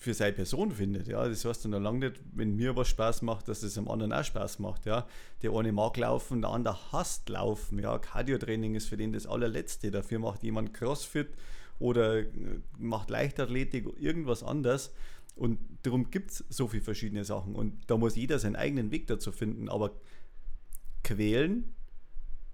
für 0.00 0.14
seine 0.14 0.32
Person 0.32 0.72
findet. 0.72 1.08
Ja, 1.08 1.28
das 1.28 1.44
heißt 1.44 1.66
dann 1.66 1.72
lange 1.82 2.08
nicht, 2.08 2.20
wenn 2.32 2.56
mir 2.56 2.74
was 2.74 2.88
Spaß 2.88 3.20
macht, 3.22 3.48
dass 3.48 3.62
es 3.62 3.74
dem 3.74 3.86
anderen 3.86 4.14
auch 4.14 4.24
Spaß 4.24 4.58
macht. 4.58 4.86
Ja, 4.86 5.06
der 5.42 5.52
eine 5.52 5.72
mag 5.72 5.96
laufen, 5.98 6.40
der 6.40 6.50
andere 6.50 6.92
hasst 6.92 7.28
laufen. 7.28 7.78
Ja, 7.78 7.98
Cardio-Training 7.98 8.74
ist 8.74 8.88
für 8.88 8.96
den 8.96 9.12
das 9.12 9.26
allerletzte. 9.26 9.90
Dafür 9.90 10.18
macht 10.18 10.42
jemand 10.42 10.72
Crossfit 10.72 11.28
oder 11.80 12.20
äh, 12.20 12.26
macht 12.78 13.10
Leichtathletik, 13.10 13.86
irgendwas 13.98 14.44
anderes. 14.44 14.92
Und 15.34 15.58
darum 15.82 16.10
gibt 16.10 16.30
es 16.30 16.44
so 16.48 16.68
viele 16.68 16.82
verschiedene 16.82 17.24
Sachen. 17.24 17.56
Und 17.56 17.90
da 17.90 17.96
muss 17.96 18.14
jeder 18.14 18.38
seinen 18.38 18.56
eigenen 18.56 18.92
Weg 18.92 19.08
dazu 19.08 19.32
finden. 19.32 19.68
Aber 19.68 19.92
quälen 21.02 21.74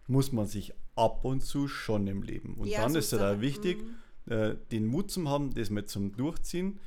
muss 0.06 0.32
man 0.32 0.46
sich 0.46 0.72
ab 0.94 1.24
und 1.24 1.42
zu 1.42 1.68
schon 1.68 2.06
im 2.06 2.22
Leben. 2.22 2.54
Und 2.54 2.68
ja, 2.68 2.80
dann 2.80 2.92
so 2.92 2.98
ist 2.98 3.12
es 3.12 3.18
da 3.18 3.40
wichtig, 3.40 3.82
mhm. 4.26 4.32
äh, 4.32 4.56
den 4.70 4.86
Mut 4.86 5.10
zu 5.10 5.28
haben, 5.28 5.52
das 5.52 5.68
mal 5.68 5.84
zum 5.84 6.16
Durchziehen 6.16 6.78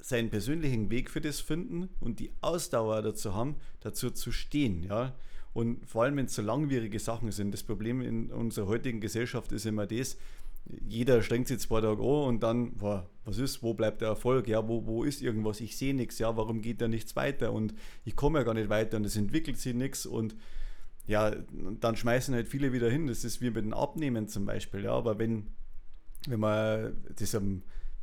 seinen 0.00 0.30
persönlichen 0.30 0.88
Weg 0.90 1.10
für 1.10 1.20
das 1.20 1.40
finden 1.40 1.88
und 2.00 2.20
die 2.20 2.30
Ausdauer 2.40 3.02
dazu 3.02 3.34
haben, 3.34 3.56
dazu 3.80 4.10
zu 4.10 4.30
stehen. 4.30 4.84
Ja? 4.84 5.14
Und 5.52 5.86
vor 5.88 6.04
allem, 6.04 6.16
wenn 6.16 6.26
es 6.26 6.34
so 6.34 6.42
langwierige 6.42 6.98
Sachen 6.98 7.32
sind. 7.32 7.52
Das 7.52 7.62
Problem 7.62 8.00
in 8.00 8.30
unserer 8.30 8.66
heutigen 8.66 9.00
Gesellschaft 9.00 9.52
ist 9.52 9.66
immer 9.66 9.86
das, 9.86 10.16
jeder 10.88 11.22
strengt 11.22 11.48
sich 11.48 11.60
zwei 11.60 11.80
Tage 11.80 12.02
an 12.02 12.28
und 12.28 12.42
dann, 12.42 12.72
boah, 12.76 13.08
was 13.24 13.38
ist, 13.38 13.62
wo 13.62 13.74
bleibt 13.74 14.00
der 14.00 14.08
Erfolg? 14.08 14.48
Ja, 14.48 14.66
wo, 14.68 14.86
wo 14.86 15.04
ist 15.04 15.22
irgendwas? 15.22 15.60
Ich 15.60 15.76
sehe 15.76 15.94
nichts, 15.94 16.18
ja, 16.18 16.36
warum 16.36 16.62
geht 16.62 16.80
da 16.80 16.88
nichts 16.88 17.16
weiter? 17.16 17.52
Und 17.52 17.74
ich 18.04 18.16
komme 18.16 18.38
ja 18.38 18.44
gar 18.44 18.54
nicht 18.54 18.68
weiter 18.68 18.96
und 18.96 19.04
es 19.04 19.16
entwickelt 19.16 19.58
sich 19.58 19.74
nichts 19.74 20.06
und 20.06 20.36
ja, 21.06 21.32
dann 21.80 21.96
schmeißen 21.96 22.34
halt 22.34 22.48
viele 22.48 22.72
wieder 22.72 22.90
hin. 22.90 23.06
Das 23.06 23.24
ist 23.24 23.40
wie 23.40 23.50
mit 23.50 23.64
dem 23.64 23.72
Abnehmen 23.72 24.28
zum 24.28 24.44
Beispiel, 24.44 24.84
ja, 24.84 24.92
aber 24.92 25.18
wenn, 25.18 25.48
wenn 26.26 26.40
man 26.40 26.96
das 27.16 27.36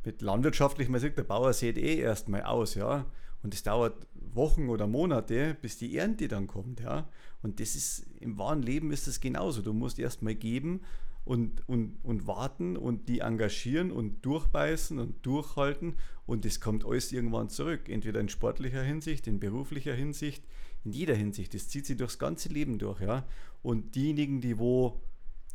mit 0.04 0.22
landwirtschaftlich, 0.22 0.88
man 0.88 1.00
sagt, 1.00 1.18
der 1.18 1.24
Bauer 1.24 1.52
sieht 1.52 1.78
eh 1.78 1.98
erstmal 1.98 2.42
aus, 2.42 2.74
ja. 2.74 3.06
Und 3.42 3.52
es 3.52 3.62
dauert 3.62 4.06
Wochen 4.14 4.70
oder 4.70 4.86
Monate, 4.86 5.54
bis 5.60 5.76
die 5.76 5.98
Ernte 5.98 6.28
dann 6.28 6.46
kommt, 6.46 6.80
ja. 6.80 7.08
Und 7.42 7.60
das 7.60 7.74
ist, 7.74 8.06
im 8.20 8.38
wahren 8.38 8.62
Leben 8.62 8.90
ist 8.90 9.06
das 9.06 9.20
genauso. 9.20 9.60
Du 9.60 9.74
musst 9.74 9.98
erstmal 9.98 10.34
geben 10.34 10.80
und, 11.24 11.66
und, 11.68 11.98
und 12.02 12.26
warten 12.26 12.76
und 12.76 13.08
die 13.08 13.20
engagieren 13.20 13.90
und 13.90 14.24
durchbeißen 14.24 14.98
und 14.98 15.24
durchhalten 15.24 15.94
und 16.26 16.44
es 16.44 16.60
kommt 16.60 16.84
alles 16.84 17.12
irgendwann 17.12 17.48
zurück. 17.48 17.88
Entweder 17.88 18.20
in 18.20 18.28
sportlicher 18.28 18.82
Hinsicht, 18.82 19.26
in 19.26 19.40
beruflicher 19.40 19.94
Hinsicht, 19.94 20.44
in 20.84 20.92
jeder 20.92 21.14
Hinsicht. 21.14 21.54
Das 21.54 21.68
zieht 21.68 21.86
sich 21.86 21.96
durchs 21.96 22.18
ganze 22.18 22.50
Leben 22.50 22.78
durch, 22.78 23.00
ja. 23.00 23.26
Und 23.62 23.94
diejenigen, 23.94 24.40
die 24.40 24.58
wo 24.58 25.00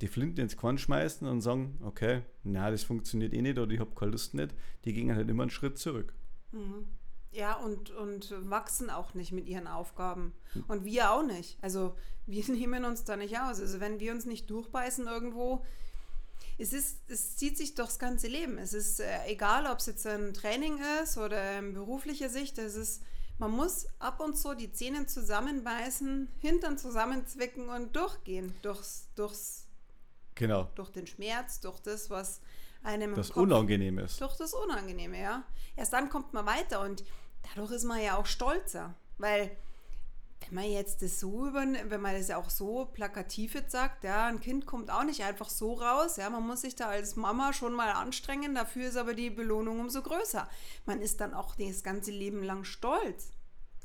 die 0.02 0.08
Flinten 0.08 0.42
ins 0.42 0.58
Korn 0.58 0.78
schmeißen 0.78 1.28
und 1.28 1.42
sagen, 1.42 1.78
okay, 1.82 2.22
na, 2.44 2.72
das 2.72 2.84
funktioniert 2.84 3.34
eh 3.34 3.42
nicht 3.42 3.60
oder 3.60 3.72
ich 3.72 3.80
habe 3.80 3.94
keine 3.96 4.12
Lust 4.12 4.34
nicht, 4.34 4.56
die 4.86 4.94
gehen 4.94 5.14
halt 5.14 5.30
immer 5.30 5.44
einen 5.44 5.50
Schritt 5.50 5.78
zurück. 5.78 6.14
Mhm. 6.52 6.86
Ja, 7.32 7.54
und, 7.54 7.92
und 7.92 8.34
wachsen 8.50 8.90
auch 8.90 9.14
nicht 9.14 9.32
mit 9.32 9.48
ihren 9.48 9.68
Aufgaben. 9.68 10.34
Hm. 10.54 10.64
Und 10.68 10.86
wir 10.86 11.12
auch 11.12 11.24
nicht. 11.24 11.58
Also 11.62 11.96
wir 12.26 12.44
nehmen 12.50 12.86
uns 12.86 13.04
da 13.04 13.16
nicht 13.16 13.38
aus. 13.40 13.60
Also 13.60 13.80
wenn 13.80 14.00
wir 14.00 14.12
uns 14.12 14.26
nicht 14.26 14.50
durchbeißen 14.50 15.08
irgendwo, 15.08 15.66
es, 16.58 16.74
ist, 16.74 16.98
es 17.08 17.38
zieht 17.38 17.58
sich 17.58 17.76
durchs 17.76 18.00
ganze 18.00 18.28
Leben. 18.28 18.58
Es 18.58 18.74
ist 18.74 19.00
äh, 19.00 19.26
egal, 19.28 19.66
ob 19.66 19.80
es 19.80 19.86
jetzt 19.86 20.06
ein 20.06 20.34
Training 20.34 20.80
ist 21.02 21.18
oder 21.18 21.60
in 21.60 21.74
beruflicher 21.74 22.30
Sicht, 22.30 22.58
es 22.58 22.76
ist, 22.76 23.02
man 23.38 23.52
muss 23.52 23.88
ab 24.00 24.20
und 24.20 24.38
zu 24.38 24.56
die 24.56 24.72
Zähne 24.72 25.06
zusammenbeißen, 25.06 26.28
Hintern 26.40 26.78
zusammenzwicken 26.78 27.70
und 27.70 27.96
durchgehen 27.96 28.54
durchs, 28.62 29.08
durchs 29.16 29.66
Genau. 30.40 30.70
Durch 30.76 30.90
den 30.90 31.06
Schmerz, 31.06 31.60
durch 31.60 31.82
das, 31.82 32.10
was 32.10 32.40
einem. 32.84 33.16
Das 33.16 33.30
Kopf, 33.30 33.44
Unangenehme 33.44 34.04
ist. 34.04 34.22
Durch 34.22 34.38
das 34.38 34.54
Unangenehme, 34.54 35.20
ja. 35.20 35.44
Erst 35.76 35.94
dann 35.94 36.10
kommt 36.10 36.34
man 36.34 36.46
weiter 36.46 36.82
und 36.82 37.04
dadurch 37.44 37.72
ist 37.72 37.84
man 37.84 38.02
ja 38.02 38.18
auch 38.18 38.26
stolzer. 38.26 38.96
Weil, 39.18 39.52
wenn 40.42 40.56
man 40.56 40.72
jetzt 40.72 41.02
das 41.02 41.20
so 41.20 41.48
über, 41.48 41.62
wenn 41.62 42.02
man 42.02 42.16
das 42.16 42.30
ja 42.30 42.38
auch 42.38 42.50
so 42.50 42.86
plakativ 42.86 43.54
jetzt 43.54 43.72
sagt, 43.72 44.04
ja, 44.04 44.28
ein 44.28 44.40
Kind 44.40 44.66
kommt 44.66 44.90
auch 44.92 45.04
nicht 45.04 45.24
einfach 45.24 45.50
so 45.50 45.74
raus, 45.74 46.18
ja, 46.18 46.30
man 46.30 46.46
muss 46.46 46.62
sich 46.62 46.76
da 46.76 46.88
als 46.88 47.16
Mama 47.16 47.52
schon 47.54 47.74
mal 47.74 47.92
anstrengen, 47.92 48.56
dafür 48.56 48.88
ist 48.88 48.98
aber 48.98 49.14
die 49.14 49.30
Belohnung 49.30 49.80
umso 49.80 50.02
größer. 50.02 50.48
Man 50.86 51.02
ist 51.02 51.20
dann 51.20 51.34
auch 51.34 51.56
das 51.56 51.84
ganze 51.84 52.12
Leben 52.12 52.44
lang 52.44 52.64
stolz. 52.64 53.32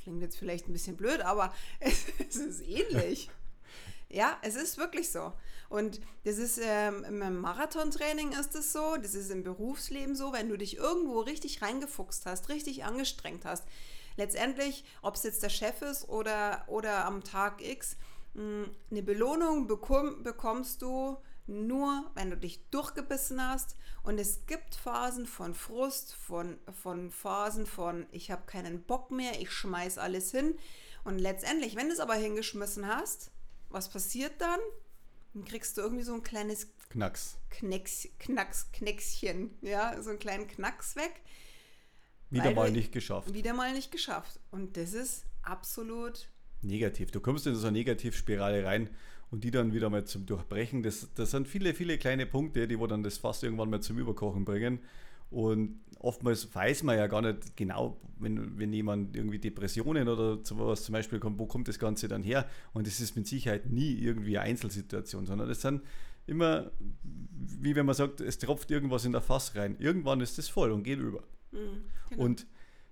Klingt 0.02 0.22
jetzt 0.22 0.36
vielleicht 0.36 0.68
ein 0.68 0.72
bisschen 0.72 0.96
blöd, 0.96 1.20
aber 1.22 1.52
es, 1.80 2.04
es 2.28 2.36
ist 2.36 2.60
ähnlich. 2.62 3.30
Ja, 4.10 4.38
es 4.42 4.54
ist 4.54 4.78
wirklich 4.78 5.10
so. 5.10 5.32
Und 5.68 6.00
das 6.24 6.38
ist 6.38 6.60
ähm, 6.62 7.04
im 7.04 7.40
Marathontraining 7.40 8.32
ist 8.32 8.54
es 8.54 8.72
so, 8.72 8.96
das 8.96 9.14
ist 9.14 9.30
im 9.30 9.42
Berufsleben 9.42 10.14
so, 10.14 10.32
wenn 10.32 10.48
du 10.48 10.56
dich 10.56 10.76
irgendwo 10.76 11.20
richtig 11.20 11.62
reingefuchst 11.62 12.26
hast, 12.26 12.48
richtig 12.48 12.84
angestrengt 12.84 13.44
hast. 13.44 13.64
Letztendlich, 14.16 14.84
ob 15.02 15.16
es 15.16 15.24
jetzt 15.24 15.42
der 15.42 15.48
Chef 15.48 15.82
ist 15.82 16.08
oder, 16.08 16.64
oder 16.68 17.04
am 17.04 17.24
Tag 17.24 17.60
X, 17.60 17.96
hm, 18.34 18.70
eine 18.90 19.02
Belohnung 19.02 19.66
bekomm, 19.66 20.22
bekommst 20.22 20.82
du 20.82 21.16
nur, 21.46 22.10
wenn 22.14 22.30
du 22.30 22.36
dich 22.36 22.68
durchgebissen 22.70 23.46
hast. 23.46 23.76
Und 24.02 24.18
es 24.18 24.46
gibt 24.46 24.74
Phasen 24.74 25.26
von 25.26 25.54
Frust, 25.54 26.14
von, 26.14 26.58
von 26.82 27.10
Phasen 27.10 27.66
von, 27.66 28.06
ich 28.12 28.30
habe 28.30 28.42
keinen 28.46 28.82
Bock 28.82 29.10
mehr, 29.10 29.40
ich 29.40 29.50
schmeiß 29.50 29.98
alles 29.98 30.30
hin. 30.30 30.56
Und 31.04 31.18
letztendlich, 31.18 31.76
wenn 31.76 31.88
du 31.88 31.92
es 31.92 32.00
aber 32.00 32.14
hingeschmissen 32.14 32.86
hast, 32.86 33.30
was 33.74 33.90
passiert 33.90 34.32
dann? 34.40 34.60
Dann 35.34 35.44
kriegst 35.44 35.76
du 35.76 35.82
irgendwie 35.82 36.04
so 36.04 36.14
ein 36.14 36.22
kleines 36.22 36.68
Knacks. 36.90 37.36
Knacks, 37.50 38.08
Knacks, 38.20 38.70
Knackschen, 38.72 39.50
ja, 39.60 40.00
so 40.00 40.10
einen 40.10 40.18
kleinen 40.18 40.46
Knacks 40.46 40.96
weg. 40.96 41.20
Wieder 42.30 42.52
mal 42.52 42.70
nicht 42.70 42.92
geschafft. 42.92 43.34
Wieder 43.34 43.52
mal 43.52 43.72
nicht 43.72 43.90
geschafft. 43.90 44.40
Und 44.50 44.76
das 44.76 44.94
ist 44.94 45.26
absolut 45.42 46.28
negativ. 46.62 47.10
Du 47.10 47.20
kommst 47.20 47.46
in 47.46 47.54
so 47.54 47.66
eine 47.66 47.76
Negativspirale 47.76 48.64
rein 48.64 48.90
und 49.30 49.44
die 49.44 49.50
dann 49.50 49.72
wieder 49.72 49.90
mal 49.90 50.04
zum 50.04 50.26
Durchbrechen. 50.26 50.82
Das, 50.82 51.08
das 51.14 51.32
sind 51.32 51.48
viele, 51.48 51.74
viele 51.74 51.98
kleine 51.98 52.26
Punkte, 52.26 52.66
die 52.66 52.78
wo 52.78 52.86
dann 52.86 53.02
das 53.02 53.18
fast 53.18 53.42
irgendwann 53.42 53.70
mal 53.70 53.80
zum 53.80 53.98
Überkochen 53.98 54.44
bringen. 54.44 54.78
Und 55.30 55.80
oftmals 55.98 56.54
weiß 56.54 56.82
man 56.82 56.96
ja 56.96 57.06
gar 57.06 57.22
nicht 57.22 57.56
genau, 57.56 58.00
wenn, 58.18 58.58
wenn 58.58 58.72
jemand 58.72 59.16
irgendwie 59.16 59.38
Depressionen 59.38 60.08
oder 60.08 60.38
sowas 60.44 60.84
zum 60.84 60.92
Beispiel 60.92 61.18
kommt, 61.18 61.38
wo 61.38 61.46
kommt 61.46 61.68
das 61.68 61.78
Ganze 61.78 62.08
dann 62.08 62.22
her? 62.22 62.46
Und 62.72 62.86
das 62.86 63.00
ist 63.00 63.16
mit 63.16 63.26
Sicherheit 63.26 63.66
nie 63.70 63.94
irgendwie 63.94 64.38
eine 64.38 64.50
Einzelsituation, 64.50 65.26
sondern 65.26 65.48
das 65.48 65.60
sind 65.60 65.82
immer, 66.26 66.70
wie 67.60 67.74
wenn 67.74 67.86
man 67.86 67.94
sagt, 67.94 68.20
es 68.20 68.38
tropft 68.38 68.70
irgendwas 68.70 69.04
in 69.04 69.12
der 69.12 69.20
Fass 69.20 69.54
rein. 69.56 69.76
Irgendwann 69.78 70.20
ist 70.20 70.38
das 70.38 70.48
voll 70.48 70.72
und 70.72 70.82
geht 70.82 70.98
über. 70.98 71.22
Mhm, 71.52 71.84
genau. 72.10 72.22
Und 72.22 72.46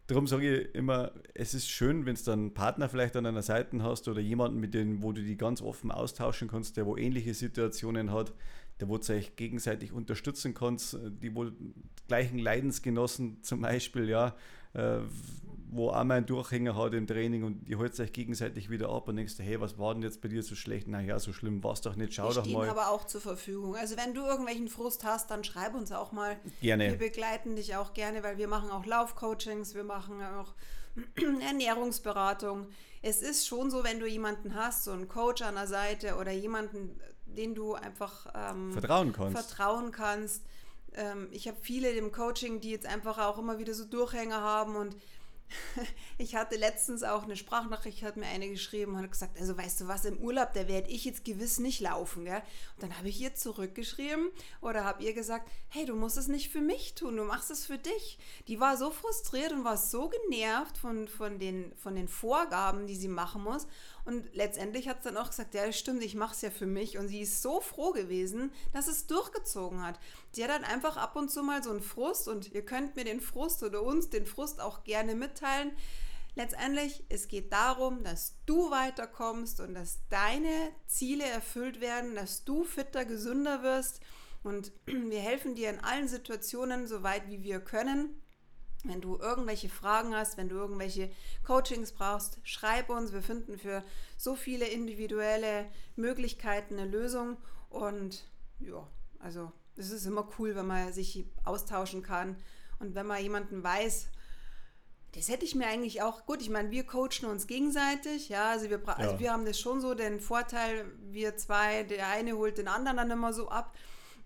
darum 0.07 0.27
sage 0.27 0.61
ich 0.61 0.75
immer, 0.75 1.12
es 1.35 1.55
ist 1.55 1.68
schön, 1.68 2.05
wenn 2.05 2.14
du 2.14 2.23
dann 2.25 2.38
einen 2.40 2.55
Partner 2.55 2.88
vielleicht 2.88 3.16
an 3.16 3.25
deiner 3.25 3.42
Seite 3.42 3.83
hast 3.83 4.09
oder 4.09 4.21
jemanden, 4.21 4.59
mit 4.59 4.75
dem, 4.75 5.03
wo 5.03 5.12
du 5.12 5.23
die 5.23 5.37
ganz 5.37 5.62
offen 5.62 5.90
austauschen 5.90 6.49
kannst, 6.49 6.77
der 6.77 6.87
wo 6.87 6.97
ähnliche 6.97 7.35
Situationen 7.35 8.11
hat, 8.11 8.35
der 8.81 8.88
wo 8.88 8.99
du 8.99 9.12
euch 9.12 9.37
gegenseitig 9.37 9.92
unterstützen 9.92 10.55
kannst, 10.55 10.99
die 11.23 11.35
wohl 11.35 11.53
gleichen 12.09 12.38
Leidensgenossen 12.38 13.43
zum 13.43 13.61
Beispiel, 13.61 14.09
ja, 14.09 14.35
äh, 14.75 14.99
wo 15.75 15.91
einmal 15.91 16.19
einen 16.19 16.27
Durchhänger 16.27 16.77
hat 16.77 16.93
im 16.93 17.07
Training 17.07 17.45
und 17.45 17.67
ihr 17.67 17.79
holt 17.79 17.99
euch 17.99 18.12
gegenseitig 18.12 18.69
wieder 18.69 18.91
ab 18.91 19.09
und 19.09 19.17
denkst, 19.17 19.35
hey, 19.38 19.59
was 19.59 19.79
war 19.79 19.95
denn 19.95 20.03
jetzt 20.03 20.21
bei 20.21 20.29
dir 20.29 20.43
so 20.43 20.55
schlecht? 20.55 20.87
Naja, 20.87 21.19
so 21.19 21.33
schlimm 21.33 21.65
war 21.65 21.73
es 21.73 21.81
doch 21.81 21.97
nicht, 21.97 22.12
schau 22.12 22.29
Wir 22.29 22.35
doch 22.35 22.47
mal. 22.47 22.69
aber 22.69 22.91
auch 22.91 23.07
zur 23.07 23.23
Verfügung. 23.23 23.75
Also 23.75 23.97
wenn 23.97 24.12
du 24.12 24.21
irgendwelchen 24.21 24.69
Frust 24.69 25.03
hast, 25.05 25.31
dann 25.31 25.45
schreib 25.45 25.75
uns 25.75 25.91
auch 25.91 26.12
mal. 26.12 26.37
Gerne. 26.61 26.91
Wir 26.91 26.99
begleiten 26.99 27.57
dich 27.57 27.75
auch 27.77 27.95
gerne, 27.95 28.23
weil 28.23 28.37
wir 28.37 28.49
machen 28.49 28.71
auch 28.71 28.85
Laufcoachings, 28.85 29.75
wir 29.75 29.85
machen 29.85 30.23
auch 30.23 30.53
Ernährungsberatung. 31.47 32.67
Es 33.01 33.23
ist 33.23 33.47
schon 33.47 33.71
so, 33.71 33.83
wenn 33.83 33.99
du 33.99 34.07
jemanden 34.07 34.55
hast, 34.55 34.85
so 34.85 34.93
einen 34.93 35.09
Coach 35.09 35.41
an 35.41 35.55
der 35.55 35.67
Seite 35.67 36.17
oder 36.17 36.33
jemanden, 36.33 37.01
den 37.25 37.55
du 37.55 37.75
einfach 37.75 38.27
ähm, 38.35 38.73
vertrauen 38.73 39.12
kannst. 39.15 39.49
Vertrauen 39.49 39.91
kannst. 39.91 40.43
Ähm, 40.96 41.28
ich 41.31 41.48
habe 41.48 41.57
viele 41.61 41.90
im 41.90 42.12
Coaching, 42.12 42.61
die 42.61 42.70
jetzt 42.70 42.87
einfach 42.87 43.18
auch 43.18 43.38
immer 43.38 43.59
wieder 43.59 43.74
so 43.74 43.85
Durchhänger 43.85 44.40
haben 44.40 44.76
und 44.76 44.96
ich 46.18 46.35
hatte 46.35 46.57
letztens 46.57 47.02
auch 47.02 47.24
eine 47.24 47.37
Sprachnachricht, 47.37 48.02
hat 48.02 48.16
mir 48.16 48.26
eine 48.26 48.48
geschrieben 48.48 48.94
und 48.94 49.02
hat 49.02 49.12
gesagt, 49.12 49.38
also 49.38 49.57
weißt 49.57 49.83
du 49.83 49.88
was, 49.88 50.05
im 50.05 50.18
Urlaub, 50.18 50.52
da 50.55 50.68
werde 50.68 50.90
ich 50.90 51.05
jetzt 51.05 51.24
gewiss 51.24 51.59
nicht 51.59 51.81
laufen. 51.81 52.24
Gell? 52.24 52.42
Und 52.76 52.83
dann 52.83 52.98
habe 52.98 53.09
ich 53.09 53.20
ihr 53.20 53.35
zurückgeschrieben 53.35 54.31
oder 54.61 54.85
habe 54.85 55.02
ihr 55.02 55.14
gesagt, 55.14 55.50
hey, 55.68 55.85
du 55.85 55.94
musst 55.94 56.16
es 56.16 56.28
nicht 56.28 56.50
für 56.50 56.61
mich 56.61 56.94
tun, 56.94 57.16
du 57.16 57.24
machst 57.24 57.50
es 57.50 57.66
für 57.66 57.78
dich. 57.78 58.18
Die 58.48 58.61
war 58.61 58.76
so 58.76 58.90
frustriert 58.90 59.52
und 59.52 59.64
war 59.64 59.76
so 59.76 60.09
genervt 60.09 60.78
von, 60.78 61.09
von, 61.09 61.38
den, 61.38 61.72
von 61.76 61.94
den 61.94 62.09
Vorgaben, 62.09 62.87
die 62.87 62.96
sie 62.96 63.09
machen 63.09 63.42
muss. 63.42 63.66
Und 64.05 64.35
letztendlich 64.35 64.88
hat 64.88 65.03
sie 65.03 65.11
dann 65.11 65.19
auch 65.19 65.31
gesagt, 65.31 65.55
ja, 65.55 65.71
stimmt, 65.73 66.03
ich 66.03 66.15
mache 66.15 66.35
es 66.35 66.43
ja 66.43 66.51
für 66.51 66.67
mich. 66.67 66.99
Und 66.99 67.09
sie 67.09 67.21
ist 67.21 67.41
so 67.41 67.61
froh 67.61 67.93
gewesen, 67.93 68.53
dass 68.73 68.88
es 68.88 69.07
durchgezogen 69.07 69.85
hat. 69.85 70.01
Sie 70.33 70.43
hat 70.43 70.51
dann 70.51 70.65
einfach 70.65 70.97
ab 70.97 71.15
und 71.15 71.31
zu 71.31 71.43
mal 71.43 71.62
so 71.62 71.71
einen 71.71 71.83
Frust 71.83 72.27
und 72.27 72.53
ihr 72.53 72.65
könnt 72.65 72.97
mir 72.97 73.05
den 73.05 73.21
Frust 73.21 73.62
oder 73.62 73.83
uns 73.83 74.11
den 74.11 74.27
Frust 74.27 74.61
auch 74.61 74.83
gerne 74.83 75.15
mitteilen. 75.15 75.73
Letztendlich, 76.35 77.05
es 77.11 77.29
geht 77.29 77.53
darum, 77.53 78.03
dass 78.03 78.37
du 78.47 78.71
weiterkommst 78.71 79.61
und 79.61 79.75
dass 79.75 80.01
deine 80.09 80.73
Ziele 80.87 81.25
erfüllt 81.25 81.81
werden, 81.81 82.15
dass 82.15 82.45
du 82.45 82.65
fitter, 82.65 83.05
gesünder 83.05 83.62
wirst. 83.62 84.01
Und 84.43 84.73
wir 84.87 85.21
helfen 85.21 85.55
dir 85.55 85.71
in 85.71 85.81
allen 85.81 86.09
Situationen, 86.09 86.87
so 86.87 87.03
weit 87.03 87.29
wie 87.29 87.43
wir 87.43 87.61
können. 87.61 88.23
Wenn 88.85 89.01
du 89.01 89.16
irgendwelche 89.16 89.68
Fragen 89.68 90.14
hast, 90.14 90.37
wenn 90.37 90.49
du 90.49 90.57
irgendwelche 90.57 91.11
Coachings 91.47 91.92
brauchst, 91.92 92.38
schreib 92.42 92.90
uns. 92.90 93.12
Wir 93.12 93.23
finden 93.23 93.59
für 93.59 93.85
so 94.16 94.35
viele 94.35 94.66
individuelle 94.66 95.66
Möglichkeiten 95.95 96.79
eine 96.79 96.90
Lösung. 96.90 97.37
Und 97.71 98.25
ja, 98.59 98.87
also 99.18 99.53
es 99.77 99.90
ist 99.90 100.07
immer 100.07 100.29
cool, 100.38 100.57
wenn 100.57 100.66
man 100.66 100.92
sich 100.92 101.27
austauschen 101.45 102.03
kann 102.03 102.37
und 102.79 102.95
wenn 102.95 103.07
man 103.07 103.23
jemanden 103.23 103.62
weiß, 103.62 104.09
das 105.14 105.29
hätte 105.29 105.45
ich 105.45 105.55
mir 105.55 105.66
eigentlich 105.66 106.03
auch, 106.03 106.25
gut, 106.25 106.40
ich 106.40 106.49
meine, 106.49 106.71
wir 106.71 106.85
coachen 106.85 107.27
uns 107.27 107.47
gegenseitig, 107.47 108.31
ja, 108.31 108.51
also 108.51 108.71
wir, 108.71 108.79
ja. 108.79 108.92
also 108.95 109.21
wir 109.21 109.33
haben 109.33 109.45
das 109.45 109.61
schon 109.61 109.81
so, 109.81 109.95
den 109.95 110.21
Vorteil, 110.21 110.87
wir 111.11 111.37
zwei, 111.37 111.83
der 111.85 112.09
eine 112.09 112.37
holt 112.37 112.59
den 112.59 112.68
anderen 112.68 112.97
dann 112.97 113.11
immer 113.11 113.33
so 113.33 113.49
ab. 113.49 113.77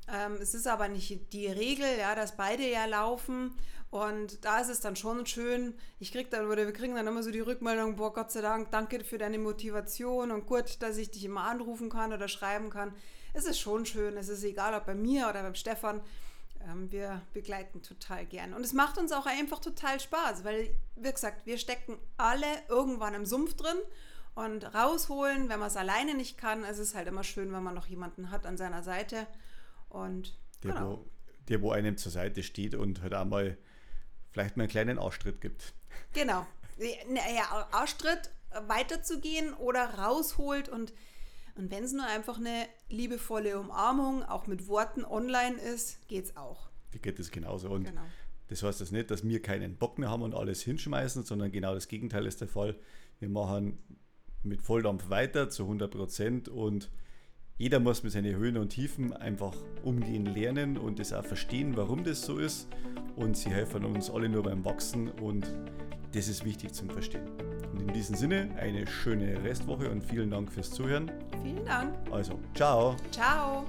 Ähm, 0.08 0.34
es 0.40 0.54
ist 0.54 0.68
aber 0.68 0.86
nicht 0.86 1.32
die 1.32 1.48
Regel, 1.48 1.98
ja, 1.98 2.14
dass 2.14 2.36
beide 2.36 2.68
ja 2.68 2.84
laufen. 2.86 3.56
Und 3.96 4.44
da 4.44 4.60
ist 4.60 4.68
es 4.68 4.80
dann 4.80 4.94
schon 4.94 5.24
schön. 5.24 5.74
Ich 5.98 6.12
krieg 6.12 6.30
dann, 6.30 6.48
oder 6.50 6.66
wir 6.66 6.72
kriegen 6.74 6.94
dann 6.94 7.06
immer 7.06 7.22
so 7.22 7.30
die 7.30 7.40
Rückmeldung, 7.40 7.96
boah, 7.96 8.12
Gott 8.12 8.30
sei 8.30 8.42
Dank, 8.42 8.70
danke 8.70 9.02
für 9.04 9.16
deine 9.16 9.38
Motivation 9.38 10.30
und 10.30 10.46
gut, 10.46 10.82
dass 10.82 10.98
ich 10.98 11.10
dich 11.10 11.24
immer 11.24 11.44
anrufen 11.44 11.88
kann 11.88 12.12
oder 12.12 12.28
schreiben 12.28 12.68
kann. 12.68 12.92
Es 13.32 13.46
ist 13.46 13.58
schon 13.58 13.86
schön. 13.86 14.18
Es 14.18 14.28
ist 14.28 14.44
egal, 14.44 14.74
ob 14.74 14.84
bei 14.84 14.94
mir 14.94 15.28
oder 15.30 15.42
beim 15.42 15.54
Stefan. 15.54 16.02
Ähm, 16.68 16.92
wir 16.92 17.22
begleiten 17.32 17.80
total 17.82 18.26
gern. 18.26 18.52
Und 18.52 18.64
es 18.64 18.74
macht 18.74 18.98
uns 18.98 19.12
auch 19.12 19.26
einfach 19.26 19.60
total 19.60 19.98
Spaß, 19.98 20.44
weil, 20.44 20.68
wie 20.96 21.12
gesagt, 21.12 21.46
wir 21.46 21.56
stecken 21.56 21.96
alle 22.18 22.46
irgendwann 22.68 23.14
im 23.14 23.24
Sumpf 23.24 23.54
drin 23.54 23.78
und 24.34 24.74
rausholen, 24.74 25.48
wenn 25.48 25.58
man 25.58 25.68
es 25.68 25.76
alleine 25.76 26.14
nicht 26.14 26.36
kann. 26.36 26.64
Es 26.64 26.78
ist 26.78 26.94
halt 26.94 27.08
immer 27.08 27.24
schön, 27.24 27.50
wenn 27.50 27.62
man 27.62 27.74
noch 27.74 27.86
jemanden 27.86 28.30
hat 28.30 28.44
an 28.44 28.58
seiner 28.58 28.82
Seite. 28.82 29.26
Und 29.88 30.38
der, 30.62 30.72
genau. 30.72 30.90
wo, 30.90 31.06
der, 31.48 31.62
wo 31.62 31.70
einem 31.70 31.96
zur 31.96 32.12
Seite 32.12 32.42
steht 32.42 32.74
und 32.74 33.00
halt 33.00 33.14
einmal 33.14 33.56
vielleicht 34.36 34.58
mal 34.58 34.64
einen 34.64 34.70
kleinen 34.70 34.98
Ausstritt 34.98 35.40
gibt. 35.40 35.72
Genau. 36.12 36.46
Ja, 36.78 37.68
Ausstritt 37.72 38.30
weiterzugehen 38.68 39.54
oder 39.54 39.94
rausholt 39.94 40.68
und, 40.68 40.92
und 41.54 41.70
wenn 41.70 41.84
es 41.84 41.94
nur 41.94 42.04
einfach 42.04 42.36
eine 42.36 42.66
liebevolle 42.90 43.58
Umarmung 43.58 44.22
auch 44.24 44.46
mit 44.46 44.68
Worten 44.68 45.06
online 45.06 45.56
ist, 45.56 46.06
geht 46.06 46.26
es 46.26 46.36
auch. 46.36 46.68
Die 46.92 47.00
geht 47.00 47.18
es 47.18 47.30
genauso. 47.30 47.70
Und 47.70 47.84
genau. 47.84 48.02
das 48.48 48.62
heißt 48.62 48.78
das 48.82 48.90
nicht, 48.90 49.10
dass 49.10 49.26
wir 49.26 49.40
keinen 49.40 49.76
Bock 49.76 49.98
mehr 49.98 50.10
haben 50.10 50.20
und 50.20 50.34
alles 50.34 50.60
hinschmeißen, 50.60 51.24
sondern 51.24 51.50
genau 51.50 51.72
das 51.72 51.88
Gegenteil 51.88 52.26
ist 52.26 52.42
der 52.42 52.48
Fall. 52.48 52.76
Wir 53.18 53.30
machen 53.30 53.78
mit 54.42 54.60
Volldampf 54.60 55.08
weiter 55.08 55.48
zu 55.48 55.62
100 55.62 55.90
Prozent 55.90 56.48
und 56.50 56.90
jeder 57.58 57.80
muss 57.80 58.02
mit 58.02 58.12
seinen 58.12 58.36
Höhen 58.36 58.56
und 58.58 58.68
Tiefen 58.68 59.12
einfach 59.14 59.54
umgehen 59.82 60.26
lernen 60.26 60.76
und 60.76 60.98
das 60.98 61.12
auch 61.12 61.24
verstehen, 61.24 61.76
warum 61.76 62.04
das 62.04 62.22
so 62.22 62.38
ist. 62.38 62.68
Und 63.16 63.36
sie 63.36 63.50
helfen 63.50 63.84
uns 63.84 64.10
alle 64.10 64.28
nur 64.28 64.42
beim 64.42 64.64
Wachsen 64.64 65.08
und 65.08 65.46
das 66.12 66.28
ist 66.28 66.44
wichtig 66.44 66.72
zum 66.72 66.90
Verstehen. 66.90 67.28
Und 67.72 67.80
in 67.80 67.92
diesem 67.94 68.14
Sinne 68.14 68.50
eine 68.58 68.86
schöne 68.86 69.42
Restwoche 69.42 69.90
und 69.90 70.02
vielen 70.02 70.30
Dank 70.30 70.52
fürs 70.52 70.70
Zuhören. 70.70 71.10
Vielen 71.42 71.64
Dank. 71.64 71.94
Also, 72.10 72.38
ciao. 72.54 72.96
Ciao. 73.10 73.64